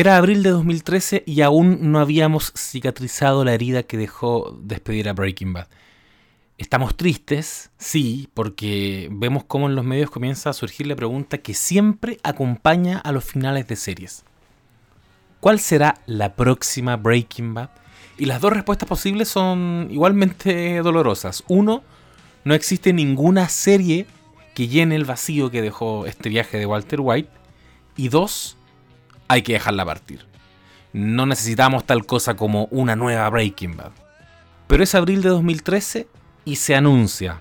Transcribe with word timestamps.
Era 0.00 0.16
abril 0.16 0.42
de 0.42 0.48
2013 0.48 1.24
y 1.26 1.42
aún 1.42 1.92
no 1.92 1.98
habíamos 1.98 2.54
cicatrizado 2.56 3.44
la 3.44 3.52
herida 3.52 3.82
que 3.82 3.98
dejó 3.98 4.58
despedir 4.62 5.10
a 5.10 5.12
Breaking 5.12 5.52
Bad. 5.52 5.68
Estamos 6.56 6.96
tristes, 6.96 7.70
sí, 7.76 8.30
porque 8.32 9.10
vemos 9.12 9.44
cómo 9.44 9.68
en 9.68 9.74
los 9.74 9.84
medios 9.84 10.10
comienza 10.10 10.48
a 10.48 10.54
surgir 10.54 10.86
la 10.86 10.96
pregunta 10.96 11.36
que 11.36 11.52
siempre 11.52 12.16
acompaña 12.22 12.96
a 12.96 13.12
los 13.12 13.24
finales 13.24 13.68
de 13.68 13.76
series. 13.76 14.24
¿Cuál 15.38 15.60
será 15.60 16.00
la 16.06 16.34
próxima 16.34 16.96
Breaking 16.96 17.52
Bad? 17.52 17.68
Y 18.16 18.24
las 18.24 18.40
dos 18.40 18.54
respuestas 18.54 18.88
posibles 18.88 19.28
son 19.28 19.88
igualmente 19.90 20.78
dolorosas. 20.78 21.44
Uno, 21.46 21.82
no 22.44 22.54
existe 22.54 22.94
ninguna 22.94 23.50
serie 23.50 24.06
que 24.54 24.66
llene 24.66 24.96
el 24.96 25.04
vacío 25.04 25.50
que 25.50 25.60
dejó 25.60 26.06
este 26.06 26.30
viaje 26.30 26.56
de 26.56 26.64
Walter 26.64 27.00
White. 27.02 27.28
Y 27.98 28.08
dos, 28.08 28.56
hay 29.30 29.42
que 29.42 29.52
dejarla 29.52 29.84
partir. 29.84 30.26
No 30.92 31.24
necesitamos 31.24 31.86
tal 31.86 32.04
cosa 32.04 32.34
como 32.34 32.66
una 32.72 32.96
nueva 32.96 33.30
Breaking 33.30 33.76
Bad. 33.76 33.92
Pero 34.66 34.82
es 34.82 34.96
abril 34.96 35.22
de 35.22 35.28
2013 35.28 36.08
y 36.44 36.56
se 36.56 36.74
anuncia. 36.74 37.40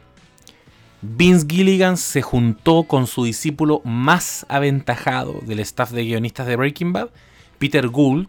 Vince 1.02 1.48
Gilligan 1.50 1.98
se 1.98 2.22
juntó 2.22 2.84
con 2.84 3.08
su 3.08 3.24
discípulo 3.24 3.82
más 3.86 4.46
aventajado 4.50 5.40
del 5.48 5.62
staff 5.62 5.90
de 5.90 6.04
guionistas 6.04 6.46
de 6.46 6.58
Breaking 6.58 6.94
Bad, 6.94 7.10
Peter 7.58 7.88
Gould, 7.88 8.28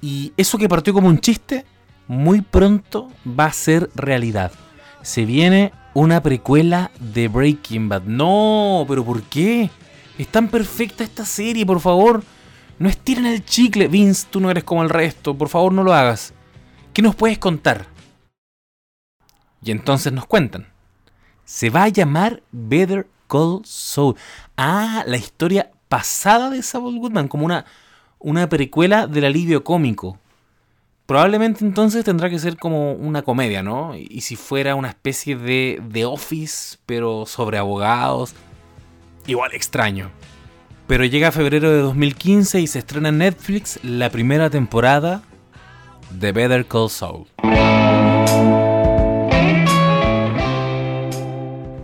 y 0.00 0.32
eso 0.38 0.56
que 0.56 0.68
partió 0.68 0.94
como 0.94 1.08
un 1.08 1.20
chiste, 1.20 1.66
muy 2.08 2.40
pronto 2.40 3.10
va 3.26 3.44
a 3.44 3.52
ser 3.52 3.90
realidad. 3.94 4.52
Se 5.02 5.26
viene 5.26 5.72
una 5.92 6.22
precuela 6.22 6.92
de 6.98 7.28
Breaking 7.28 7.90
Bad. 7.90 8.04
No, 8.04 8.86
pero 8.88 9.04
¿por 9.04 9.22
qué? 9.24 9.68
Es 10.16 10.28
tan 10.28 10.48
perfecta 10.48 11.04
esta 11.04 11.26
serie, 11.26 11.66
por 11.66 11.80
favor. 11.80 12.22
No 12.80 12.88
estiren 12.88 13.26
el 13.26 13.44
chicle. 13.44 13.88
Vince, 13.88 14.26
tú 14.30 14.40
no 14.40 14.50
eres 14.50 14.64
como 14.64 14.82
el 14.82 14.88
resto. 14.88 15.36
Por 15.36 15.50
favor, 15.50 15.70
no 15.70 15.84
lo 15.84 15.92
hagas. 15.92 16.32
¿Qué 16.94 17.02
nos 17.02 17.14
puedes 17.14 17.38
contar? 17.38 17.86
Y 19.62 19.70
entonces 19.70 20.14
nos 20.14 20.24
cuentan. 20.24 20.66
Se 21.44 21.68
va 21.68 21.82
a 21.82 21.88
llamar 21.88 22.42
Better 22.52 23.06
Call 23.28 23.60
Saul. 23.64 24.16
Ah, 24.56 25.04
la 25.06 25.18
historia 25.18 25.70
pasada 25.90 26.48
de 26.48 26.62
Saul 26.62 26.98
Goodman, 26.98 27.28
como 27.28 27.44
una, 27.44 27.66
una 28.18 28.48
precuela 28.48 29.06
del 29.06 29.26
alivio 29.26 29.62
cómico. 29.62 30.18
Probablemente 31.04 31.66
entonces 31.66 32.02
tendrá 32.02 32.30
que 32.30 32.38
ser 32.38 32.56
como 32.56 32.92
una 32.92 33.20
comedia, 33.20 33.62
¿no? 33.62 33.94
Y 33.94 34.22
si 34.22 34.36
fuera 34.36 34.74
una 34.74 34.88
especie 34.88 35.36
de 35.36 35.82
The 35.92 36.06
Office, 36.06 36.78
pero 36.86 37.26
sobre 37.26 37.58
abogados, 37.58 38.34
igual 39.26 39.52
extraño. 39.52 40.10
Pero 40.90 41.04
llega 41.04 41.30
febrero 41.30 41.70
de 41.70 41.78
2015 41.82 42.60
y 42.62 42.66
se 42.66 42.80
estrena 42.80 43.10
en 43.10 43.18
Netflix 43.18 43.78
la 43.84 44.10
primera 44.10 44.50
temporada 44.50 45.22
de 46.10 46.32
Better 46.32 46.66
Call 46.66 46.90
Saul. 46.90 47.28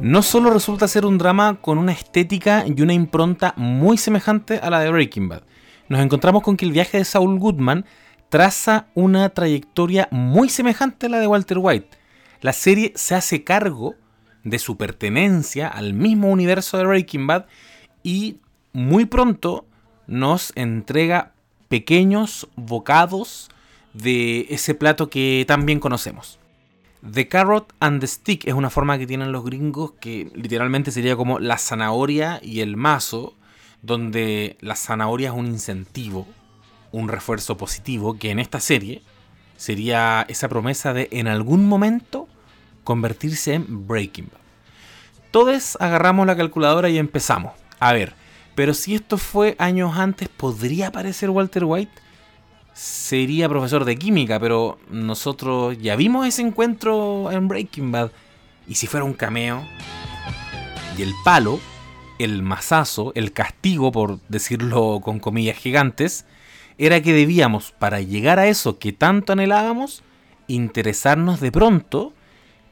no 0.01 0.23
solo 0.23 0.51
resulta 0.51 0.89
ser 0.89 1.07
un 1.07 1.19
drama 1.19 1.61
con 1.61 1.79
una 1.79 1.93
estética 1.93 2.65
y 2.67 2.83
una 2.83 2.95
impronta 2.95 3.55
muy 3.57 3.97
semejante 3.97 4.59
a 4.59 4.71
la 4.71 4.81
de 4.81 4.91
Breaking 4.91 5.29
Bad. 5.29 5.45
Nos 5.89 6.01
encontramos 6.01 6.43
con 6.43 6.57
que 6.57 6.65
el 6.65 6.73
viaje 6.73 6.99
de 6.99 7.05
Saul 7.05 7.39
Goodman 7.39 7.85
traza 8.29 8.89
una 8.95 9.29
trayectoria 9.29 10.09
muy 10.11 10.49
semejante 10.49 11.07
a 11.07 11.11
la 11.11 11.21
de 11.21 11.29
Walter 11.29 11.59
White. 11.61 11.91
La 12.41 12.53
serie 12.53 12.93
se 12.97 13.15
hace 13.15 13.45
cargo 13.45 13.95
de 14.43 14.59
su 14.59 14.77
pertenencia 14.77 15.69
al 15.69 15.95
mismo 15.95 16.29
universo 16.29 16.77
de 16.77 16.87
Breaking 16.87 17.29
Bad 17.29 17.47
y 18.03 18.39
muy 18.77 19.07
pronto 19.07 19.65
nos 20.07 20.53
entrega 20.55 21.33
pequeños 21.69 22.47
bocados 22.57 23.49
de 23.95 24.49
ese 24.51 24.75
plato 24.75 25.09
que 25.09 25.47
tan 25.49 25.65
bien 25.65 25.81
conocemos. 25.81 26.39
The 27.11 27.27
Carrot 27.27 27.73
and 27.81 28.03
the 28.03 28.07
Stick 28.07 28.47
es 28.47 28.53
una 28.53 28.69
forma 28.69 28.99
que 28.99 29.07
tienen 29.07 29.33
los 29.33 29.47
gringos 29.47 29.93
que 29.99 30.31
literalmente 30.35 30.91
sería 30.91 31.17
como 31.17 31.39
la 31.39 31.57
zanahoria 31.57 32.39
y 32.43 32.61
el 32.61 32.77
mazo, 32.77 33.33
donde 33.81 34.59
la 34.61 34.77
zanahoria 34.77 35.31
es 35.31 35.35
un 35.35 35.47
incentivo, 35.47 36.27
un 36.93 37.09
refuerzo 37.09 37.57
positivo, 37.57 38.19
que 38.19 38.31
en 38.31 38.39
esta 38.39 38.61
serie 38.61 39.01
sería 39.57 40.27
esa 40.29 40.51
promesa 40.51 40.93
de 40.93 41.09
en 41.13 41.29
algún 41.29 41.67
momento 41.67 42.29
convertirse 42.85 43.55
en 43.55 43.89
Breaking 43.89 44.29
Bad. 44.31 44.41
Todos 45.31 45.79
agarramos 45.81 46.27
la 46.27 46.37
calculadora 46.37 46.91
y 46.91 46.99
empezamos. 46.99 47.55
A 47.81 47.95
ver, 47.95 48.26
pero 48.57 48.75
si 48.75 48.97
esto 48.97 49.17
fue 49.17 49.55
años 49.61 49.97
antes, 49.97 50.29
¿podría 50.29 50.89
aparecer 50.89 51.31
Walter 51.31 51.65
White? 51.65 52.07
sería 52.77 53.49
profesor 53.49 53.87
de 53.87 53.97
química, 53.97 54.39
pero 54.39 54.79
nosotros 54.91 55.79
ya 55.81 55.97
vimos 55.97 56.27
ese 56.27 56.43
encuentro 56.43 57.33
en 57.33 57.49
Breaking 57.49 57.91
Bad. 57.91 58.11
Y 58.69 58.75
si 58.75 58.87
fuera 58.87 59.05
un 59.05 59.15
cameo, 59.15 59.65
y 60.99 61.03
el 61.03 61.15
palo, 61.25 61.59
el 62.19 62.43
mazazo, 62.43 63.13
el 63.15 63.33
castigo, 63.33 63.93
por 63.93 64.21
decirlo 64.29 65.01
con 65.03 65.21
comillas 65.21 65.57
gigantes, 65.57 66.27
era 66.77 67.01
que 67.01 67.15
debíamos, 67.15 67.73
para 67.73 68.03
llegar 68.03 68.39
a 68.39 68.47
eso 68.47 68.79
que 68.79 68.93
tanto 68.93 69.33
anhelábamos, 69.33 70.03
interesarnos 70.47 71.41
de 71.41 71.51
pronto 71.51 72.13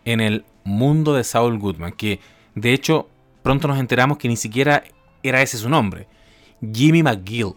en 0.04 0.20
el 0.20 0.44
mundo 0.64 1.14
de 1.14 1.24
Saul 1.24 1.58
Goodman, 1.58 1.92
que 1.92 2.20
de 2.54 2.74
hecho 2.74 3.08
pronto 3.42 3.68
nos 3.68 3.78
enteramos 3.78 4.18
que 4.18 4.28
ni 4.28 4.36
siquiera 4.36 4.84
era 5.24 5.42
ese 5.42 5.58
su 5.58 5.68
nombre, 5.68 6.06
Jimmy 6.72 7.02
McGill 7.02 7.54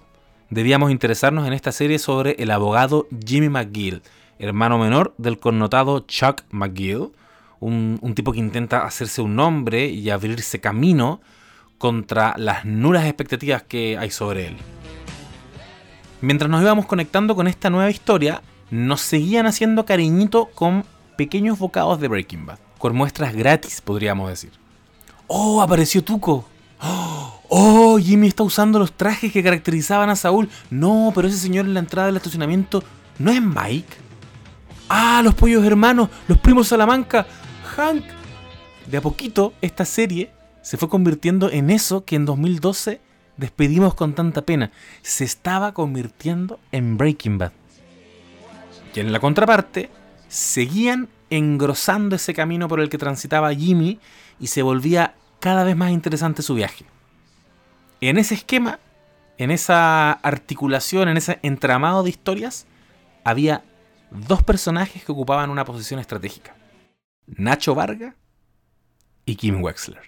debíamos 0.49 0.91
interesarnos 0.91 1.45
en 1.47 1.53
esta 1.53 1.71
serie 1.71 1.99
sobre 1.99 2.35
el 2.39 2.51
abogado 2.51 3.07
Jimmy 3.25 3.49
McGill, 3.49 4.01
hermano 4.39 4.77
menor 4.77 5.13
del 5.17 5.39
connotado 5.39 6.01
Chuck 6.01 6.43
McGill, 6.51 7.11
un, 7.59 8.13
tipo 8.15 8.31
que 8.31 8.39
intenta 8.39 8.85
hacerse 8.85 9.21
un 9.21 9.35
nombre 9.35 9.87
y 9.87 10.09
abrirse 10.09 10.59
camino 10.59 11.21
contra 11.77 12.35
las 12.37 12.65
nulas 12.65 13.05
expectativas 13.05 13.63
que 13.63 13.97
hay 13.97 14.11
sobre 14.11 14.47
él. 14.47 14.57
Mientras 16.21 16.49
nos 16.49 16.61
íbamos 16.61 16.85
conectando 16.85 17.35
con 17.35 17.47
esta 17.47 17.69
nueva 17.69 17.91
historia, 17.91 18.41
nos 18.71 19.01
seguían 19.01 19.45
haciendo 19.45 19.85
cariñito 19.85 20.47
con 20.53 20.85
pequeños 21.15 21.59
bocados 21.59 21.99
de 21.99 22.07
Breaking 22.07 22.45
Bad, 22.45 22.59
con 22.77 22.95
muestras 22.95 23.35
gratis, 23.35 23.81
podríamos 23.81 24.29
decir. 24.29 24.51
¡Oh, 25.27 25.61
apareció 25.61 26.03
Tuco! 26.03 26.45
¡Oh! 26.81 27.37
Oh, 27.49 27.97
Jimmy 27.97 28.27
está 28.27 28.43
usando 28.43 28.77
los 28.77 28.91
trajes 28.91 29.31
que 29.31 29.43
caracterizaban 29.43 30.09
a 30.09 30.15
Saúl. 30.15 30.49
No, 30.69 31.11
pero 31.15 31.27
ese 31.27 31.37
señor 31.37 31.65
en 31.65 31.73
la 31.73 31.79
entrada 31.79 32.07
del 32.07 32.17
estacionamiento 32.17 32.83
no 33.19 33.31
es 33.31 33.41
Mike. 33.41 33.95
Ah, 34.89 35.21
los 35.23 35.33
pollos 35.33 35.65
hermanos, 35.65 36.09
los 36.27 36.37
primos 36.37 36.67
Salamanca, 36.67 37.25
Hank. 37.75 38.03
De 38.85 38.97
a 38.97 39.01
poquito, 39.01 39.53
esta 39.61 39.85
serie 39.85 40.31
se 40.61 40.77
fue 40.77 40.89
convirtiendo 40.89 41.49
en 41.49 41.69
eso 41.69 42.03
que 42.03 42.15
en 42.15 42.25
2012 42.25 43.01
despedimos 43.37 43.93
con 43.93 44.13
tanta 44.13 44.41
pena. 44.41 44.71
Se 45.01 45.23
estaba 45.23 45.73
convirtiendo 45.73 46.59
en 46.71 46.97
Breaking 46.97 47.37
Bad. 47.37 47.51
Y 48.93 48.99
en 48.99 49.11
la 49.11 49.19
contraparte, 49.19 49.89
seguían 50.27 51.09
engrosando 51.29 52.15
ese 52.15 52.33
camino 52.33 52.67
por 52.67 52.79
el 52.79 52.89
que 52.89 52.97
transitaba 52.97 53.53
Jimmy 53.53 53.99
y 54.39 54.47
se 54.47 54.61
volvía 54.61 55.15
cada 55.39 55.63
vez 55.63 55.75
más 55.75 55.91
interesante 55.91 56.41
su 56.41 56.55
viaje. 56.55 56.85
En 58.01 58.17
ese 58.17 58.35
esquema, 58.35 58.79
en 59.37 59.51
esa 59.51 60.11
articulación, 60.11 61.09
en 61.09 61.17
ese 61.17 61.39
entramado 61.41 62.03
de 62.03 62.09
historias, 62.09 62.67
había 63.23 63.63
dos 64.11 64.43
personajes 64.43 65.03
que 65.03 65.11
ocupaban 65.11 65.49
una 65.49 65.65
posición 65.65 65.99
estratégica. 65.99 66.55
Nacho 67.25 67.75
Varga 67.75 68.15
y 69.25 69.35
Kim 69.35 69.61
Wexler. 69.61 70.01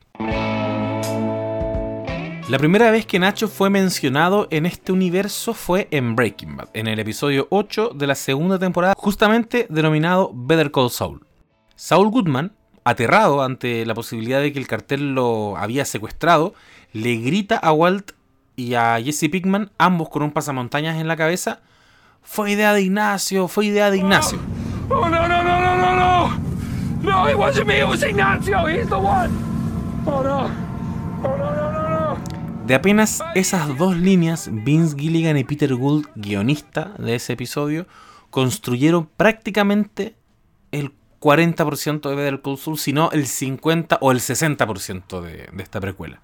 La 2.49 2.57
primera 2.57 2.89
vez 2.89 3.05
que 3.05 3.19
Nacho 3.19 3.47
fue 3.47 3.69
mencionado 3.69 4.47
en 4.49 4.65
este 4.65 4.91
universo 4.91 5.53
fue 5.53 5.87
en 5.91 6.15
Breaking 6.15 6.57
Bad, 6.57 6.69
en 6.73 6.87
el 6.87 6.97
episodio 6.97 7.47
8 7.51 7.91
de 7.93 8.07
la 8.07 8.15
segunda 8.15 8.57
temporada, 8.57 8.95
justamente 8.97 9.67
denominado 9.69 10.31
Better 10.33 10.71
Call 10.71 10.89
Saul. 10.89 11.23
Saul 11.75 12.09
Goodman, 12.09 12.53
aterrado 12.89 13.43
ante 13.43 13.85
la 13.85 13.93
posibilidad 13.93 14.41
de 14.41 14.51
que 14.51 14.59
el 14.59 14.67
cartel 14.67 15.13
lo 15.13 15.57
había 15.57 15.85
secuestrado, 15.85 16.53
le 16.93 17.17
grita 17.17 17.57
a 17.57 17.71
Walt 17.71 18.11
y 18.55 18.73
a 18.73 18.99
Jesse 19.01 19.29
Pickman, 19.31 19.71
ambos 19.77 20.09
con 20.09 20.23
un 20.23 20.31
pasamontañas 20.31 20.99
en 20.99 21.07
la 21.07 21.15
cabeza, 21.15 21.59
fue 22.21 22.51
idea 22.51 22.73
de 22.73 22.81
Ignacio, 22.81 23.47
fue 23.47 23.67
idea 23.67 23.89
de 23.89 23.97
Ignacio. 23.97 24.39
Oh, 24.89 25.07
no, 25.07 25.27
no, 25.27 25.43
no, 25.43 25.61
no, 25.61 25.77
no, 25.77 25.95
no. 25.95 26.39
No, 27.01 27.29
it 27.29 27.37
wasn't 27.37 27.67
me, 27.67 27.79
it 27.79 27.87
was 27.87 28.03
Ignacio, 28.03 28.67
he's 28.67 28.87
the 28.87 28.95
one. 28.95 29.29
Oh, 30.05 30.21
no. 30.21 30.49
Oh, 31.23 31.37
no, 31.37 31.55
no, 31.55 31.71
no, 31.71 31.89
no. 31.89 32.17
De 32.65 32.75
apenas 32.75 33.23
esas 33.35 33.77
dos 33.77 33.95
líneas, 33.97 34.49
Vince 34.51 34.95
Gilligan 34.97 35.37
y 35.37 35.43
Peter 35.43 35.73
Gould, 35.73 36.07
guionista 36.15 36.91
de 36.97 37.15
ese 37.15 37.33
episodio, 37.33 37.87
construyeron 38.29 39.07
prácticamente 39.15 40.15
el 40.71 40.91
40% 41.19 42.09
de 42.09 42.15
Better 42.15 42.41
Call 42.41 42.57
sino 42.77 43.11
el 43.11 43.27
50 43.27 43.97
o 44.01 44.11
el 44.11 44.19
60% 44.19 45.21
de, 45.21 45.49
de 45.51 45.63
esta 45.63 45.79
precuela 45.79 46.19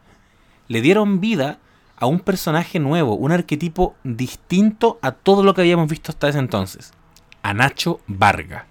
le 0.68 0.81
dieron 0.81 1.19
vida 1.19 1.59
a 1.97 2.07
un 2.07 2.19
personaje 2.19 2.80
nuevo, 2.80 3.15
un 3.15 3.31
arquetipo 3.31 3.95
distinto 4.03 5.00
a 5.01 5.12
todo 5.12 5.44
lo 5.44 5.53
que 5.53 5.62
habíamos 5.62 5.89
visto 5.89 6.12
hasta 6.12 6.30
ese 6.30 6.39
entonces, 6.39 6.92
a 7.42 7.53
Nacho 7.53 8.01
Varga. 8.07 8.68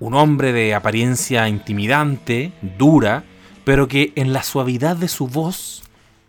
Un 0.00 0.14
hombre 0.14 0.52
de 0.52 0.74
apariencia 0.74 1.48
intimidante, 1.48 2.52
dura, 2.78 3.24
pero 3.64 3.88
que 3.88 4.12
en 4.16 4.32
la 4.32 4.42
suavidad 4.42 4.96
de 4.96 5.08
su 5.08 5.28
voz 5.28 5.82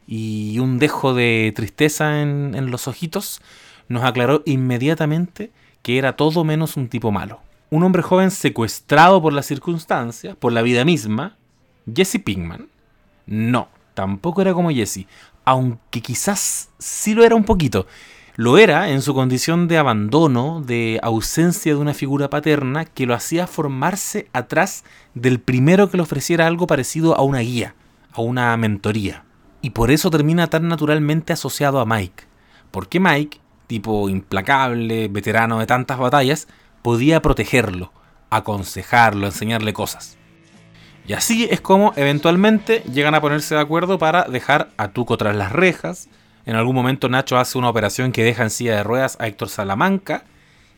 y 0.07 0.59
un 0.59 0.77
dejo 0.77 1.13
de 1.13 1.51
tristeza 1.55 2.21
en, 2.21 2.69
los 2.69 2.87
ojitos, 2.87 3.41
nos 3.87 4.03
aclaró 4.03 4.43
inmediatamente 4.45 5.51
que 5.81 5.97
era 5.97 6.15
todo 6.15 6.43
menos 6.43 6.77
un 6.77 6.89
tipo 6.89 7.11
malo. 7.11 7.39
Un 7.75 7.83
hombre 7.83 8.01
joven 8.01 8.31
secuestrado 8.31 9.22
por 9.22 9.33
las 9.33 9.48
circunstancias, 9.48 10.38
por 10.38 10.54
la 10.54 10.62
vida 10.62 10.86
misma, 10.86 11.36
Jesse 11.94 12.22
Pinkman. 12.24 12.69
No, 13.25 13.68
tampoco 13.94 14.42
era 14.42 14.54
como 14.54 14.72
Jesse, 14.72 15.07
aunque 15.44 16.00
quizás 16.00 16.69
sí 16.80 17.13
lo 17.13 17.25
era 17.25 17.36
un 17.36 17.44
poquito. 17.44 17.86
Lo 18.38 18.57
era 18.57 18.92
en 18.92 19.01
su 19.01 19.13
condición 19.13 19.68
de 19.68 19.77
abandono, 19.77 20.62
de 20.66 21.01
ausencia 21.04 21.74
de 21.74 21.81
una 21.81 21.94
figura 21.94 22.30
paterna 22.30 22.86
que 22.86 23.06
lo 23.06 23.13
hacía 23.13 23.45
formarse 23.45 24.30
atrás 24.31 24.86
del 25.13 25.42
primero 25.42 25.92
que 25.92 25.98
le 25.98 26.04
ofreciera 26.04 26.48
algo 26.48 26.68
parecido 26.68 27.18
a 27.18 27.24
una 27.24 27.39
guía, 27.39 27.75
a 28.13 28.22
una 28.22 28.56
mentoría. 28.56 29.25
Y 29.62 29.72
por 29.72 29.92
eso 29.92 30.10
termina 30.10 30.48
tan 30.48 30.69
naturalmente 30.69 31.33
asociado 31.33 31.81
a 31.81 31.86
Mike. 31.86 32.24
Porque 32.72 33.01
Mike, 33.01 33.42
tipo 33.68 34.07
implacable, 34.07 35.10
veterano 35.10 35.60
de 35.60 35.66
tantas 35.66 36.00
batallas, 36.00 36.48
podía 36.85 37.19
protegerlo, 37.19 37.91
aconsejarlo, 38.29 39.25
enseñarle 39.25 39.73
cosas. 39.73 40.19
Y 41.07 41.13
así 41.13 41.47
es 41.49 41.59
como 41.59 41.93
eventualmente 41.95 42.83
llegan 42.93 43.15
a 43.15 43.21
ponerse 43.21 43.55
de 43.55 43.61
acuerdo 43.61 43.97
para 43.97 44.25
dejar 44.25 44.69
a 44.77 44.89
Tuco 44.89 45.17
tras 45.17 45.35
las 45.35 45.51
rejas. 45.51 46.09
En 46.45 46.55
algún 46.55 46.75
momento 46.75 47.09
Nacho 47.09 47.39
hace 47.39 47.57
una 47.57 47.69
operación 47.69 48.11
que 48.11 48.23
deja 48.23 48.43
en 48.43 48.51
silla 48.51 48.75
de 48.75 48.83
ruedas 48.83 49.17
a 49.19 49.25
Héctor 49.25 49.49
Salamanca 49.49 50.25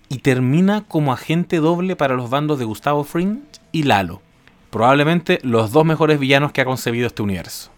y 0.08 0.20
termina 0.20 0.86
como 0.88 1.12
agente 1.12 1.58
doble 1.58 1.98
para 1.98 2.16
los 2.16 2.30
bandos 2.30 2.58
de 2.58 2.64
Gustavo 2.64 3.04
Fring 3.04 3.40
y 3.74 3.84
Lalo. 3.84 4.22
Probablemente 4.70 5.40
los 5.44 5.74
dos 5.74 5.84
mejores 5.84 6.20
villanos 6.20 6.54
que 6.54 6.62
ha 6.62 6.66
concebido 6.66 7.08
este 7.08 7.22
universo. 7.22 7.70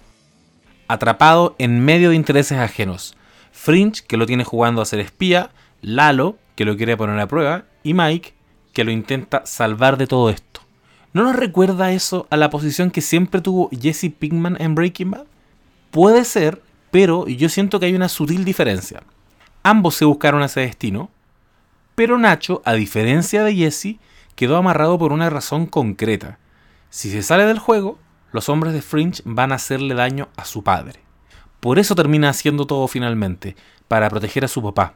Atrapado 0.87 1.55
en 1.57 1.83
medio 1.83 2.11
de 2.11 2.15
intereses 2.15 2.59
ajenos. 2.59 3.17
Fringe, 3.51 4.03
que 4.07 4.17
lo 4.17 4.27
tiene 4.27 4.43
jugando 4.43 4.83
a 4.83 4.85
ser 4.85 4.99
espía, 4.99 5.49
Lalo, 5.81 6.37
que 6.53 6.65
lo 6.65 6.77
quiere 6.77 6.95
poner 6.95 7.19
a 7.19 7.27
prueba, 7.27 7.63
y 7.83 7.93
Mike, 7.93 8.33
que 8.73 8.83
lo 8.83 8.91
intenta 8.91 9.45
salvar 9.45 9.97
de 9.97 10.07
todo 10.07 10.29
esto. 10.29 10.61
¿No 11.13 11.23
nos 11.23 11.35
recuerda 11.35 11.91
eso 11.91 12.27
a 12.29 12.37
la 12.37 12.49
posición 12.49 12.91
que 12.91 13.01
siempre 13.01 13.41
tuvo 13.41 13.69
Jesse 13.71 14.11
Pinkman 14.17 14.57
en 14.59 14.75
Breaking 14.75 15.11
Bad? 15.11 15.25
Puede 15.91 16.23
ser, 16.23 16.61
pero 16.91 17.27
yo 17.27 17.49
siento 17.49 17.79
que 17.79 17.87
hay 17.87 17.95
una 17.95 18.09
sutil 18.09 18.45
diferencia. 18.45 19.01
Ambos 19.63 19.95
se 19.95 20.05
buscaron 20.05 20.43
ese 20.43 20.61
destino, 20.61 21.09
pero 21.95 22.17
Nacho, 22.17 22.61
a 22.63 22.73
diferencia 22.73 23.43
de 23.43 23.55
Jesse, 23.55 23.97
quedó 24.35 24.55
amarrado 24.55 24.97
por 24.99 25.11
una 25.11 25.29
razón 25.29 25.65
concreta. 25.65 26.37
Si 26.89 27.09
se 27.09 27.23
sale 27.23 27.45
del 27.45 27.59
juego, 27.59 27.97
los 28.31 28.47
hombres 28.47 28.73
de 28.73 28.81
Fringe 28.81 29.21
van 29.25 29.51
a 29.51 29.55
hacerle 29.55 29.95
daño 29.95 30.29
a 30.37 30.45
su 30.45 30.63
padre. 30.63 30.99
Por 31.59 31.79
eso 31.79 31.95
termina 31.95 32.29
haciendo 32.29 32.65
todo 32.65 32.87
finalmente, 32.87 33.55
para 33.87 34.09
proteger 34.09 34.45
a 34.45 34.47
su 34.47 34.61
papá. 34.61 34.95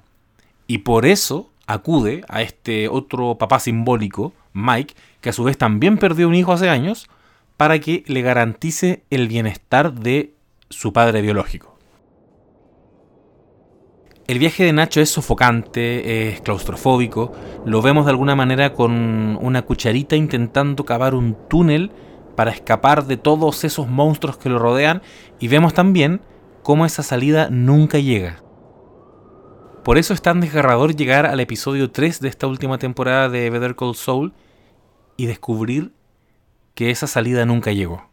Y 0.66 0.80
por 0.80 1.06
eso 1.06 1.50
acude 1.68 2.24
a 2.28 2.42
este 2.42 2.88
otro 2.88 3.38
papá 3.38 3.60
simbólico, 3.60 4.34
Mike, 4.54 4.96
que 5.22 5.30
a 5.30 5.34
su 5.34 5.44
vez 5.44 5.58
también 5.58 5.98
perdió 5.98 6.28
un 6.28 6.36
hijo 6.36 6.54
hace 6.54 6.70
años, 6.70 7.10
para 7.58 7.80
que 7.80 8.04
le 8.08 8.22
garantice 8.22 9.04
el 9.10 9.28
bienestar 9.28 9.94
de 9.94 10.34
su 10.70 10.92
padre 10.92 11.22
biológico. 11.22 11.78
El 14.26 14.40
viaje 14.40 14.64
de 14.64 14.74
Nacho 14.74 15.02
es 15.02 15.10
sofocante, 15.10 16.30
es 16.30 16.42
claustrofóbico, 16.42 17.34
lo 17.66 17.82
vemos 17.82 18.06
de 18.06 18.12
alguna 18.12 18.36
manera 18.36 18.74
con 18.74 19.38
una 19.42 19.64
cucharita 19.64 20.16
intentando 20.16 20.86
cavar 20.86 21.14
un 21.14 21.36
túnel 21.50 21.92
para 22.36 22.52
escapar 22.52 23.06
de 23.06 23.18
todos 23.18 23.66
esos 23.66 23.88
monstruos 23.88 24.38
que 24.38 24.50
lo 24.50 24.60
rodean 24.60 25.02
y 25.40 25.50
vemos 25.50 25.74
también 25.74 26.22
cómo 26.64 26.86
esa 26.86 27.04
salida 27.04 27.50
nunca 27.52 28.00
llega. 28.00 28.42
Por 29.84 29.98
eso 29.98 30.14
es 30.14 30.22
tan 30.22 30.40
desgarrador 30.40 30.96
llegar 30.96 31.26
al 31.26 31.42
episodio 31.42 31.92
3 31.92 32.22
de 32.22 32.30
esta 32.30 32.48
última 32.48 32.78
temporada 32.78 33.28
de 33.28 33.50
Better 33.50 33.76
Call 33.76 33.96
Saul 33.96 34.32
y 35.18 35.26
descubrir 35.26 35.92
que 36.74 36.90
esa 36.90 37.06
salida 37.06 37.46
nunca 37.46 37.74
llegó. 37.74 38.10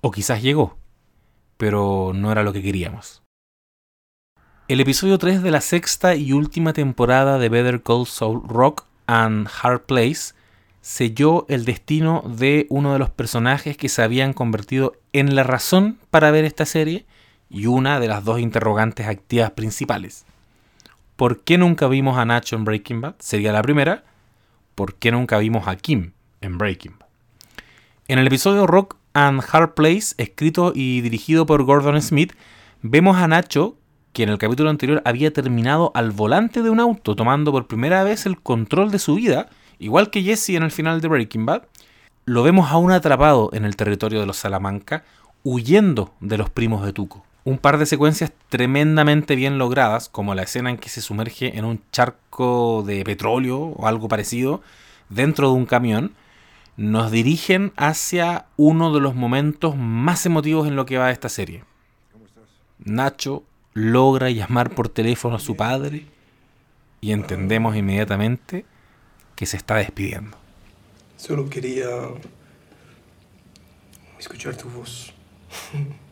O 0.00 0.10
quizás 0.10 0.42
llegó, 0.42 0.76
pero 1.56 2.10
no 2.16 2.32
era 2.32 2.42
lo 2.42 2.52
que 2.52 2.62
queríamos. 2.62 3.22
El 4.66 4.80
episodio 4.80 5.18
3 5.18 5.40
de 5.44 5.52
la 5.52 5.60
sexta 5.60 6.16
y 6.16 6.32
última 6.32 6.72
temporada 6.72 7.38
de 7.38 7.48
Better 7.48 7.80
Call 7.80 8.06
Saul 8.06 8.42
Rock 8.48 8.86
and 9.06 9.48
Hard 9.62 9.82
Place 9.82 10.34
selló 10.80 11.46
el 11.48 11.64
destino 11.64 12.24
de 12.26 12.66
uno 12.70 12.92
de 12.92 12.98
los 12.98 13.10
personajes 13.10 13.76
que 13.76 13.88
se 13.88 14.02
habían 14.02 14.32
convertido 14.32 14.94
en 15.12 15.36
la 15.36 15.44
razón 15.44 16.00
para 16.10 16.32
ver 16.32 16.44
esta 16.44 16.66
serie 16.66 17.06
y 17.48 17.66
una 17.66 18.00
de 18.00 18.08
las 18.08 18.24
dos 18.24 18.40
interrogantes 18.40 19.06
activas 19.06 19.52
principales. 19.52 20.26
¿Por 21.20 21.40
qué 21.40 21.58
nunca 21.58 21.86
vimos 21.86 22.16
a 22.16 22.24
Nacho 22.24 22.56
en 22.56 22.64
Breaking 22.64 23.02
Bad? 23.02 23.16
Sería 23.18 23.52
la 23.52 23.60
primera. 23.60 24.04
¿Por 24.74 24.94
qué 24.94 25.12
nunca 25.12 25.36
vimos 25.36 25.68
a 25.68 25.76
Kim 25.76 26.12
en 26.40 26.56
Breaking 26.56 26.94
Bad? 26.98 27.08
En 28.08 28.18
el 28.18 28.26
episodio 28.26 28.66
Rock 28.66 28.96
and 29.12 29.42
Hard 29.52 29.74
Place, 29.74 30.14
escrito 30.16 30.72
y 30.74 31.02
dirigido 31.02 31.44
por 31.44 31.62
Gordon 31.64 32.00
Smith, 32.00 32.32
vemos 32.80 33.18
a 33.18 33.28
Nacho, 33.28 33.76
que 34.14 34.22
en 34.22 34.30
el 34.30 34.38
capítulo 34.38 34.70
anterior 34.70 35.02
había 35.04 35.30
terminado 35.30 35.92
al 35.94 36.10
volante 36.10 36.62
de 36.62 36.70
un 36.70 36.80
auto, 36.80 37.14
tomando 37.14 37.52
por 37.52 37.66
primera 37.66 38.02
vez 38.02 38.24
el 38.24 38.40
control 38.40 38.90
de 38.90 38.98
su 38.98 39.16
vida, 39.16 39.50
igual 39.78 40.08
que 40.08 40.22
Jesse 40.22 40.54
en 40.56 40.62
el 40.62 40.70
final 40.70 41.02
de 41.02 41.08
Breaking 41.08 41.44
Bad. 41.44 41.64
Lo 42.24 42.42
vemos 42.42 42.70
aún 42.70 42.92
atrapado 42.92 43.50
en 43.52 43.66
el 43.66 43.76
territorio 43.76 44.20
de 44.20 44.26
los 44.26 44.38
Salamanca, 44.38 45.04
huyendo 45.44 46.14
de 46.20 46.38
los 46.38 46.48
primos 46.48 46.82
de 46.82 46.94
Tuco 46.94 47.26
un 47.44 47.58
par 47.58 47.78
de 47.78 47.86
secuencias 47.86 48.32
tremendamente 48.48 49.34
bien 49.34 49.58
logradas, 49.58 50.08
como 50.08 50.34
la 50.34 50.42
escena 50.42 50.70
en 50.70 50.78
que 50.78 50.88
se 50.88 51.00
sumerge 51.00 51.56
en 51.58 51.64
un 51.64 51.82
charco 51.90 52.82
de 52.86 53.04
petróleo 53.04 53.58
o 53.58 53.86
algo 53.86 54.08
parecido 54.08 54.62
dentro 55.08 55.48
de 55.48 55.54
un 55.54 55.66
camión, 55.66 56.12
nos 56.76 57.10
dirigen 57.10 57.72
hacia 57.76 58.46
uno 58.56 58.92
de 58.92 59.00
los 59.00 59.14
momentos 59.14 59.76
más 59.76 60.24
emotivos 60.26 60.66
en 60.66 60.76
lo 60.76 60.86
que 60.86 60.98
va 60.98 61.06
de 61.06 61.12
esta 61.12 61.28
serie. 61.28 61.64
Nacho 62.78 63.44
logra 63.74 64.30
llamar 64.30 64.70
por 64.74 64.88
teléfono 64.88 65.36
a 65.36 65.40
su 65.40 65.56
padre 65.56 66.06
y 67.00 67.12
entendemos 67.12 67.76
inmediatamente 67.76 68.64
que 69.36 69.46
se 69.46 69.56
está 69.56 69.76
despidiendo. 69.76 70.36
Solo 71.16 71.48
quería 71.48 71.88
escuchar 74.18 74.56
tu 74.56 74.68
voz. 74.68 75.12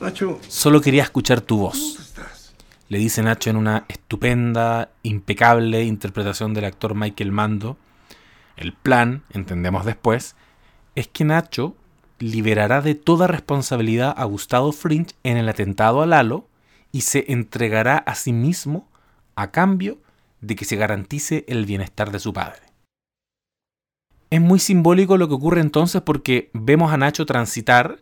Nacho. 0.00 0.38
Solo 0.48 0.80
quería 0.80 1.02
escuchar 1.02 1.40
tu 1.40 1.58
voz. 1.58 2.14
Le 2.88 2.98
dice 2.98 3.22
Nacho 3.22 3.50
en 3.50 3.56
una 3.56 3.84
estupenda, 3.88 4.90
impecable 5.02 5.84
interpretación 5.84 6.54
del 6.54 6.66
actor 6.66 6.94
Michael 6.94 7.32
Mando. 7.32 7.76
El 8.56 8.72
plan, 8.72 9.22
entendemos 9.30 9.84
después, 9.84 10.36
es 10.94 11.08
que 11.08 11.24
Nacho 11.24 11.74
liberará 12.18 12.80
de 12.80 12.94
toda 12.94 13.26
responsabilidad 13.26 14.14
a 14.16 14.24
Gustavo 14.24 14.72
Fringe 14.72 15.14
en 15.24 15.36
el 15.36 15.48
atentado 15.48 16.02
a 16.02 16.06
Lalo 16.06 16.48
y 16.92 17.02
se 17.02 17.30
entregará 17.32 17.98
a 17.98 18.14
sí 18.14 18.32
mismo 18.32 18.88
a 19.34 19.50
cambio 19.50 19.98
de 20.40 20.56
que 20.56 20.64
se 20.64 20.76
garantice 20.76 21.44
el 21.48 21.66
bienestar 21.66 22.10
de 22.12 22.20
su 22.20 22.32
padre. 22.32 22.62
Es 24.30 24.40
muy 24.40 24.58
simbólico 24.58 25.16
lo 25.16 25.28
que 25.28 25.34
ocurre 25.34 25.60
entonces 25.60 26.02
porque 26.02 26.50
vemos 26.52 26.92
a 26.92 26.96
Nacho 26.96 27.26
transitar 27.26 27.98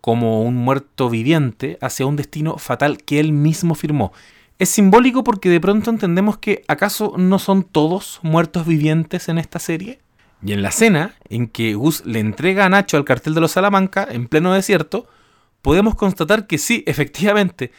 como 0.00 0.42
un 0.42 0.56
muerto 0.56 1.10
viviente 1.10 1.78
hacia 1.80 2.06
un 2.06 2.16
destino 2.16 2.58
fatal 2.58 2.98
que 2.98 3.20
él 3.20 3.32
mismo 3.32 3.74
firmó. 3.74 4.12
Es 4.58 4.70
simbólico 4.70 5.22
porque 5.22 5.48
de 5.48 5.60
pronto 5.60 5.90
entendemos 5.90 6.38
que 6.38 6.64
acaso 6.68 7.14
no 7.16 7.38
son 7.38 7.62
todos 7.62 8.18
muertos 8.22 8.66
vivientes 8.66 9.28
en 9.28 9.38
esta 9.38 9.58
serie. 9.58 10.00
Y 10.42 10.52
en 10.52 10.62
la 10.62 10.68
escena 10.68 11.14
en 11.28 11.48
que 11.48 11.74
Gus 11.74 12.04
le 12.04 12.20
entrega 12.20 12.64
a 12.64 12.68
Nacho 12.68 12.96
al 12.96 13.04
cartel 13.04 13.34
de 13.34 13.40
los 13.40 13.52
Salamanca 13.52 14.06
en 14.08 14.28
pleno 14.28 14.52
desierto, 14.52 15.06
podemos 15.62 15.94
constatar 15.94 16.46
que 16.46 16.58
sí, 16.58 16.84
efectivamente, 16.86 17.72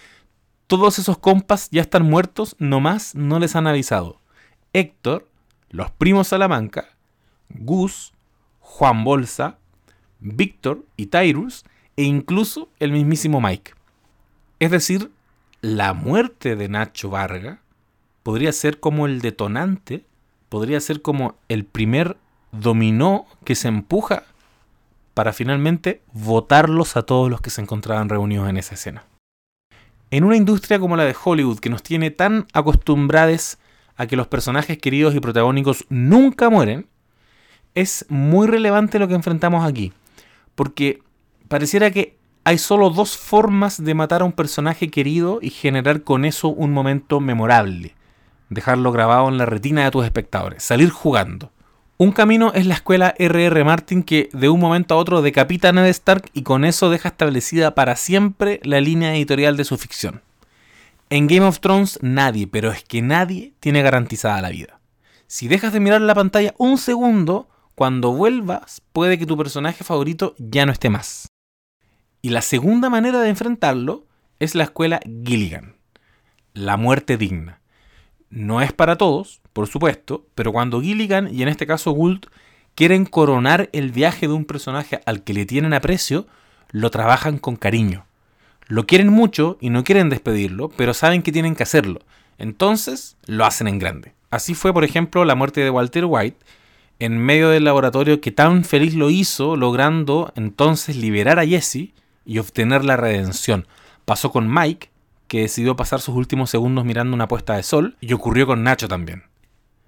todos 0.67 0.99
esos 0.99 1.17
compas 1.17 1.69
ya 1.71 1.81
están 1.81 2.03
muertos, 2.03 2.55
nomás 2.59 3.15
no 3.15 3.39
les 3.39 3.55
han 3.55 3.67
avisado. 3.67 4.21
Héctor, 4.73 5.27
los 5.69 5.89
primos 5.91 6.27
Salamanca, 6.27 6.89
Gus, 7.49 8.13
Juan 8.59 9.03
Bolsa, 9.03 9.57
Víctor 10.19 10.85
y 10.95 11.07
Tyrus 11.07 11.65
e 11.99 12.03
incluso 12.03 12.69
el 12.79 12.93
mismísimo 12.93 13.41
Mike. 13.41 13.73
Es 14.59 14.71
decir, 14.71 15.11
la 15.59 15.93
muerte 15.93 16.55
de 16.55 16.69
Nacho 16.69 17.09
Varga 17.09 17.59
podría 18.23 18.53
ser 18.53 18.79
como 18.79 19.05
el 19.05 19.19
detonante, 19.19 20.05
podría 20.47 20.79
ser 20.79 21.01
como 21.01 21.35
el 21.49 21.65
primer 21.65 22.15
dominó 22.53 23.25
que 23.43 23.53
se 23.53 23.67
empuja 23.67 24.23
para 25.13 25.33
finalmente 25.33 26.01
votarlos 26.13 26.95
a 26.95 27.01
todos 27.01 27.29
los 27.29 27.41
que 27.41 27.49
se 27.49 27.59
encontraban 27.59 28.07
reunidos 28.07 28.47
en 28.47 28.55
esa 28.55 28.75
escena. 28.75 29.03
En 30.09 30.23
una 30.23 30.37
industria 30.37 30.79
como 30.79 30.95
la 30.95 31.03
de 31.03 31.17
Hollywood, 31.21 31.59
que 31.59 31.69
nos 31.69 31.83
tiene 31.83 32.11
tan 32.11 32.47
acostumbrados 32.53 33.57
a 33.97 34.07
que 34.07 34.15
los 34.15 34.27
personajes 34.27 34.77
queridos 34.77 35.15
y 35.15 35.19
protagónicos 35.19 35.85
nunca 35.89 36.49
mueren, 36.49 36.87
es 37.75 38.05
muy 38.07 38.47
relevante 38.47 38.99
lo 38.99 39.09
que 39.09 39.15
enfrentamos 39.15 39.67
aquí, 39.67 39.91
porque 40.55 41.01
pareciera 41.49 41.91
que 41.91 42.17
hay 42.45 42.57
solo 42.57 42.89
dos 42.89 43.17
formas 43.17 43.83
de 43.83 43.93
matar 43.93 44.21
a 44.21 44.25
un 44.25 44.31
personaje 44.31 44.89
querido 44.89 45.39
y 45.41 45.49
generar 45.49 46.03
con 46.03 46.23
eso 46.23 46.47
un 46.47 46.71
momento 46.71 47.19
memorable, 47.19 47.95
dejarlo 48.49 48.91
grabado 48.91 49.27
en 49.27 49.37
la 49.37 49.45
retina 49.45 49.83
de 49.83 49.91
tus 49.91 50.05
espectadores, 50.05 50.63
salir 50.63 50.89
jugando. 50.89 51.51
Un 51.97 52.13
camino 52.13 52.53
es 52.55 52.65
la 52.65 52.75
escuela 52.75 53.13
R.R. 53.17 53.63
Martin 53.65 54.03
que 54.03 54.29
de 54.31 54.47
un 54.47 54.61
momento 54.61 54.95
a 54.95 54.97
otro 54.97 55.21
decapita 55.21 55.69
a 55.69 55.71
Ned 55.73 55.87
Stark 55.87 56.29
y 56.33 56.43
con 56.43 56.63
eso 56.63 56.89
deja 56.89 57.09
establecida 57.09 57.75
para 57.75 57.97
siempre 57.97 58.61
la 58.63 58.79
línea 58.79 59.13
editorial 59.13 59.57
de 59.57 59.65
su 59.65 59.77
ficción. 59.77 60.21
En 61.09 61.27
Game 61.27 61.45
of 61.45 61.59
Thrones 61.59 61.99
nadie, 62.01 62.47
pero 62.47 62.71
es 62.71 62.83
que 62.83 63.01
nadie 63.01 63.53
tiene 63.59 63.81
garantizada 63.81 64.41
la 64.41 64.49
vida. 64.49 64.79
Si 65.27 65.47
dejas 65.47 65.73
de 65.73 65.81
mirar 65.81 66.01
la 66.01 66.15
pantalla 66.15 66.55
un 66.57 66.77
segundo, 66.77 67.49
cuando 67.75 68.13
vuelvas 68.13 68.81
puede 68.93 69.17
que 69.19 69.25
tu 69.25 69.37
personaje 69.37 69.83
favorito 69.83 70.35
ya 70.37 70.65
no 70.65 70.71
esté 70.71 70.89
más. 70.89 71.27
Y 72.21 72.29
la 72.29 72.41
segunda 72.41 72.89
manera 72.89 73.21
de 73.21 73.29
enfrentarlo 73.29 74.05
es 74.39 74.53
la 74.55 74.65
escuela 74.65 74.99
Gilligan, 75.25 75.75
la 76.53 76.75
muerte 76.75 77.17
digna. 77.17 77.61
No 78.29 78.61
es 78.61 78.73
para 78.73 78.97
todos, 78.97 79.41
por 79.53 79.67
supuesto, 79.67 80.25
pero 80.35 80.51
cuando 80.51 80.81
Gilligan 80.81 81.33
y 81.33 81.41
en 81.43 81.47
este 81.47 81.65
caso 81.65 81.91
Gould 81.91 82.25
quieren 82.75 83.05
coronar 83.05 83.69
el 83.71 83.91
viaje 83.91 84.27
de 84.27 84.33
un 84.33 84.45
personaje 84.45 85.01
al 85.05 85.23
que 85.23 85.33
le 85.33 85.45
tienen 85.45 85.73
aprecio, 85.73 86.27
lo 86.71 86.91
trabajan 86.91 87.37
con 87.37 87.55
cariño. 87.55 88.05
Lo 88.67 88.85
quieren 88.85 89.09
mucho 89.09 89.57
y 89.61 89.69
no 89.69 89.83
quieren 89.83 90.09
despedirlo, 90.09 90.69
pero 90.69 90.93
saben 90.93 91.23
que 91.23 91.31
tienen 91.31 91.55
que 91.55 91.63
hacerlo. 91.63 92.01
Entonces 92.37 93.17
lo 93.25 93.45
hacen 93.45 93.67
en 93.67 93.79
grande. 93.79 94.13
Así 94.29 94.53
fue, 94.53 94.73
por 94.73 94.83
ejemplo, 94.83 95.25
la 95.25 95.35
muerte 95.35 95.61
de 95.61 95.69
Walter 95.69 96.05
White 96.05 96.37
en 96.99 97.17
medio 97.17 97.49
del 97.49 97.63
laboratorio 97.63 98.21
que 98.21 98.31
tan 98.31 98.65
feliz 98.65 98.93
lo 98.93 99.09
hizo, 99.09 99.55
logrando 99.55 100.33
entonces 100.35 100.97
liberar 100.97 101.39
a 101.39 101.45
Jesse 101.45 101.93
y 102.29 102.37
obtener 102.37 102.85
la 102.85 102.95
redención. 102.95 103.67
Pasó 104.05 104.31
con 104.31 104.53
Mike, 104.53 104.91
que 105.27 105.41
decidió 105.41 105.75
pasar 105.75 105.99
sus 105.99 106.13
últimos 106.13 106.51
segundos 106.51 106.85
mirando 106.85 107.15
una 107.15 107.27
puesta 107.27 107.55
de 107.55 107.63
sol, 107.63 107.97
y 108.01 108.13
ocurrió 108.13 108.45
con 108.45 108.61
Nacho 108.61 108.87
también. 108.87 109.23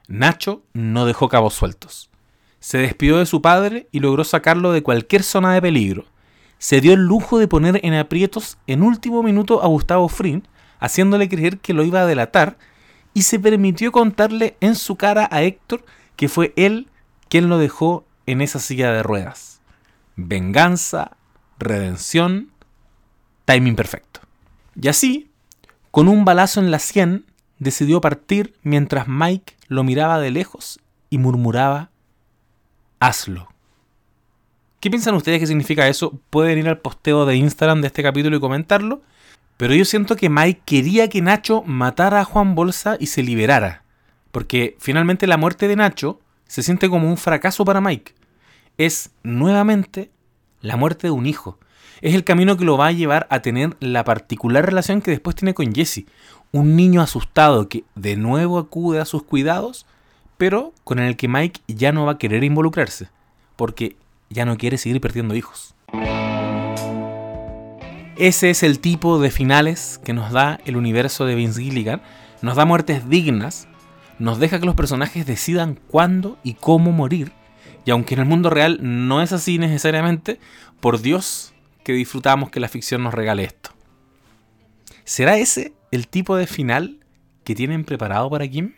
Nacho 0.08 0.64
no 0.74 1.06
dejó 1.06 1.30
cabos 1.30 1.54
sueltos. 1.54 2.10
Se 2.60 2.80
despidió 2.80 3.18
de 3.18 3.28
su 3.28 3.44
padre 3.44 3.88
y 3.92 4.00
logró 4.00 4.24
sacarlo 4.24 4.72
de 4.72 4.82
cualquier 4.82 5.22
zona 5.22 5.54
de 5.54 5.62
peligro. 5.62 6.06
Se 6.58 6.82
dio 6.82 6.94
el 6.94 7.02
lujo 7.02 7.38
de 7.38 7.48
poner 7.48 7.80
en 7.84 7.94
aprietos 7.94 8.58
en 8.66 8.82
último 8.82 9.22
minuto 9.22 9.62
a 9.62 9.68
Gustavo 9.68 10.10
Fring, 10.10 10.42
haciéndole 10.80 11.30
creer 11.30 11.60
que 11.60 11.76
lo 11.76 11.84
iba 11.84 12.02
a 12.02 12.08
delatar, 12.08 12.58
y 13.14 13.22
se 13.22 13.40
permitió 13.40 13.92
contarle 13.92 14.58
en 14.62 14.74
su 14.74 14.96
cara 14.96 15.30
a 15.32 15.44
Héctor 15.44 15.86
que 16.16 16.28
fue 16.28 16.54
él 16.56 16.88
quien 17.30 17.50
lo 17.50 17.60
dejó 17.60 18.04
en 18.26 18.42
esa 18.42 18.58
silla 18.58 18.92
de 18.92 19.04
ruedas. 19.04 19.62
Venganza, 20.16 21.18
redención, 21.62 22.52
timing 23.46 23.76
perfecto. 23.76 24.22
Y 24.80 24.88
así, 24.88 25.32
con 25.92 26.08
un 26.08 26.26
balazo 26.26 26.60
en 26.60 26.72
la 26.72 26.80
sien, 26.80 27.26
decidió 27.60 28.02
partir 28.02 28.56
mientras 28.64 29.08
Mike 29.08 29.56
lo 29.68 29.84
miraba 29.84 30.20
de 30.20 30.32
lejos 30.32 30.80
y 31.10 31.18
murmuraba, 31.18 31.92
hazlo. 33.00 33.50
¿Qué 34.80 34.90
piensan 34.90 35.14
ustedes 35.14 35.40
que 35.40 35.48
significa 35.48 35.88
eso? 35.88 36.20
Pueden 36.32 36.58
ir 36.58 36.68
al 36.68 36.80
posteo 36.80 37.26
de 37.26 37.36
Instagram 37.36 37.82
de 37.82 37.88
este 37.88 38.02
capítulo 38.02 38.36
y 38.36 38.40
comentarlo. 38.40 39.04
Pero 39.58 39.76
yo 39.76 39.86
siento 39.86 40.16
que 40.16 40.28
Mike 40.28 40.64
quería 40.66 41.08
que 41.08 41.22
Nacho 41.22 41.62
matara 41.62 42.22
a 42.22 42.26
Juan 42.26 42.56
Bolsa 42.56 42.98
y 43.00 43.06
se 43.06 43.22
liberara. 43.22 43.84
Porque 44.32 44.76
finalmente 44.80 45.28
la 45.28 45.38
muerte 45.38 45.68
de 45.68 45.76
Nacho 45.76 46.20
se 46.48 46.64
siente 46.64 46.90
como 46.90 47.08
un 47.08 47.18
fracaso 47.18 47.64
para 47.64 47.80
Mike. 47.80 48.16
Es 48.80 49.12
nuevamente 49.22 50.10
la 50.62 50.78
muerte 50.78 51.08
de 51.08 51.12
un 51.12 51.26
hijo 51.26 51.58
es 52.02 52.16
el 52.16 52.24
camino 52.24 52.58
que 52.58 52.66
lo 52.66 52.78
va 52.78 52.88
a 52.88 52.92
llevar 52.92 53.28
a 53.30 53.42
tener 53.42 53.76
la 53.80 54.04
particular 54.04 54.66
relación 54.66 55.02
que 55.02 55.12
después 55.12 55.36
tiene 55.36 55.54
con 55.54 55.74
Jesse. 55.74 56.06
Un 56.52 56.76
niño 56.76 57.02
asustado 57.02 57.70
que 57.70 57.84
de 57.96 58.16
nuevo 58.16 58.58
acude 58.58 59.00
a 59.00 59.06
sus 59.06 59.24
cuidados, 59.24 59.86
pero 60.38 60.74
con 60.84 61.00
el 61.00 61.16
que 61.16 61.28
Mike 61.28 61.62
ya 61.68 61.92
no 61.92 62.06
va 62.06 62.14
a 62.14 62.18
querer 62.18 62.44
involucrarse, 62.44 63.10
porque 63.56 63.96
ya 64.30 64.46
no 64.46 64.58
quiere 64.58 64.78
seguir 64.78 65.00
perdiendo 65.00 65.36
hijos. 65.36 65.76
Ese 68.18 68.50
es 68.50 68.64
el 68.64 68.80
tipo 68.80 69.20
de 69.20 69.32
finales 69.32 70.00
que 70.04 70.14
nos 70.14 70.32
da 70.32 70.60
el 70.66 70.78
universo 70.78 71.26
de 71.26 71.36
Vince 71.36 71.62
Gilligan. 71.62 72.02
Nos 72.42 72.56
da 72.56 72.66
muertes 72.66 73.08
dignas, 73.10 73.68
nos 74.20 74.40
deja 74.40 74.60
que 74.60 74.66
los 74.66 74.76
personajes 74.76 75.26
decidan 75.26 75.80
cuándo 75.88 76.38
y 76.44 76.56
cómo 76.56 76.92
morir. 76.92 77.32
Y 77.86 77.92
aunque 77.92 78.14
en 78.14 78.22
el 78.22 78.28
mundo 78.28 78.50
real 78.50 78.80
no 78.82 79.22
es 79.22 79.32
así 79.32 79.58
necesariamente, 79.58 80.40
por 80.80 81.02
Dios 81.02 81.54
que 81.84 81.94
disfrutamos 81.94 82.50
que 82.50 82.60
la 82.60 82.68
ficción 82.68 83.04
nos 83.04 83.14
regale 83.14 83.44
esto. 83.44 83.72
¿Será 85.04 85.38
ese 85.38 85.74
el 85.92 86.08
tipo 86.08 86.36
de 86.36 86.48
final 86.48 87.00
que 87.44 87.56
tienen 87.56 87.84
preparado 87.84 88.30
para 88.30 88.48
Kim? 88.48 88.74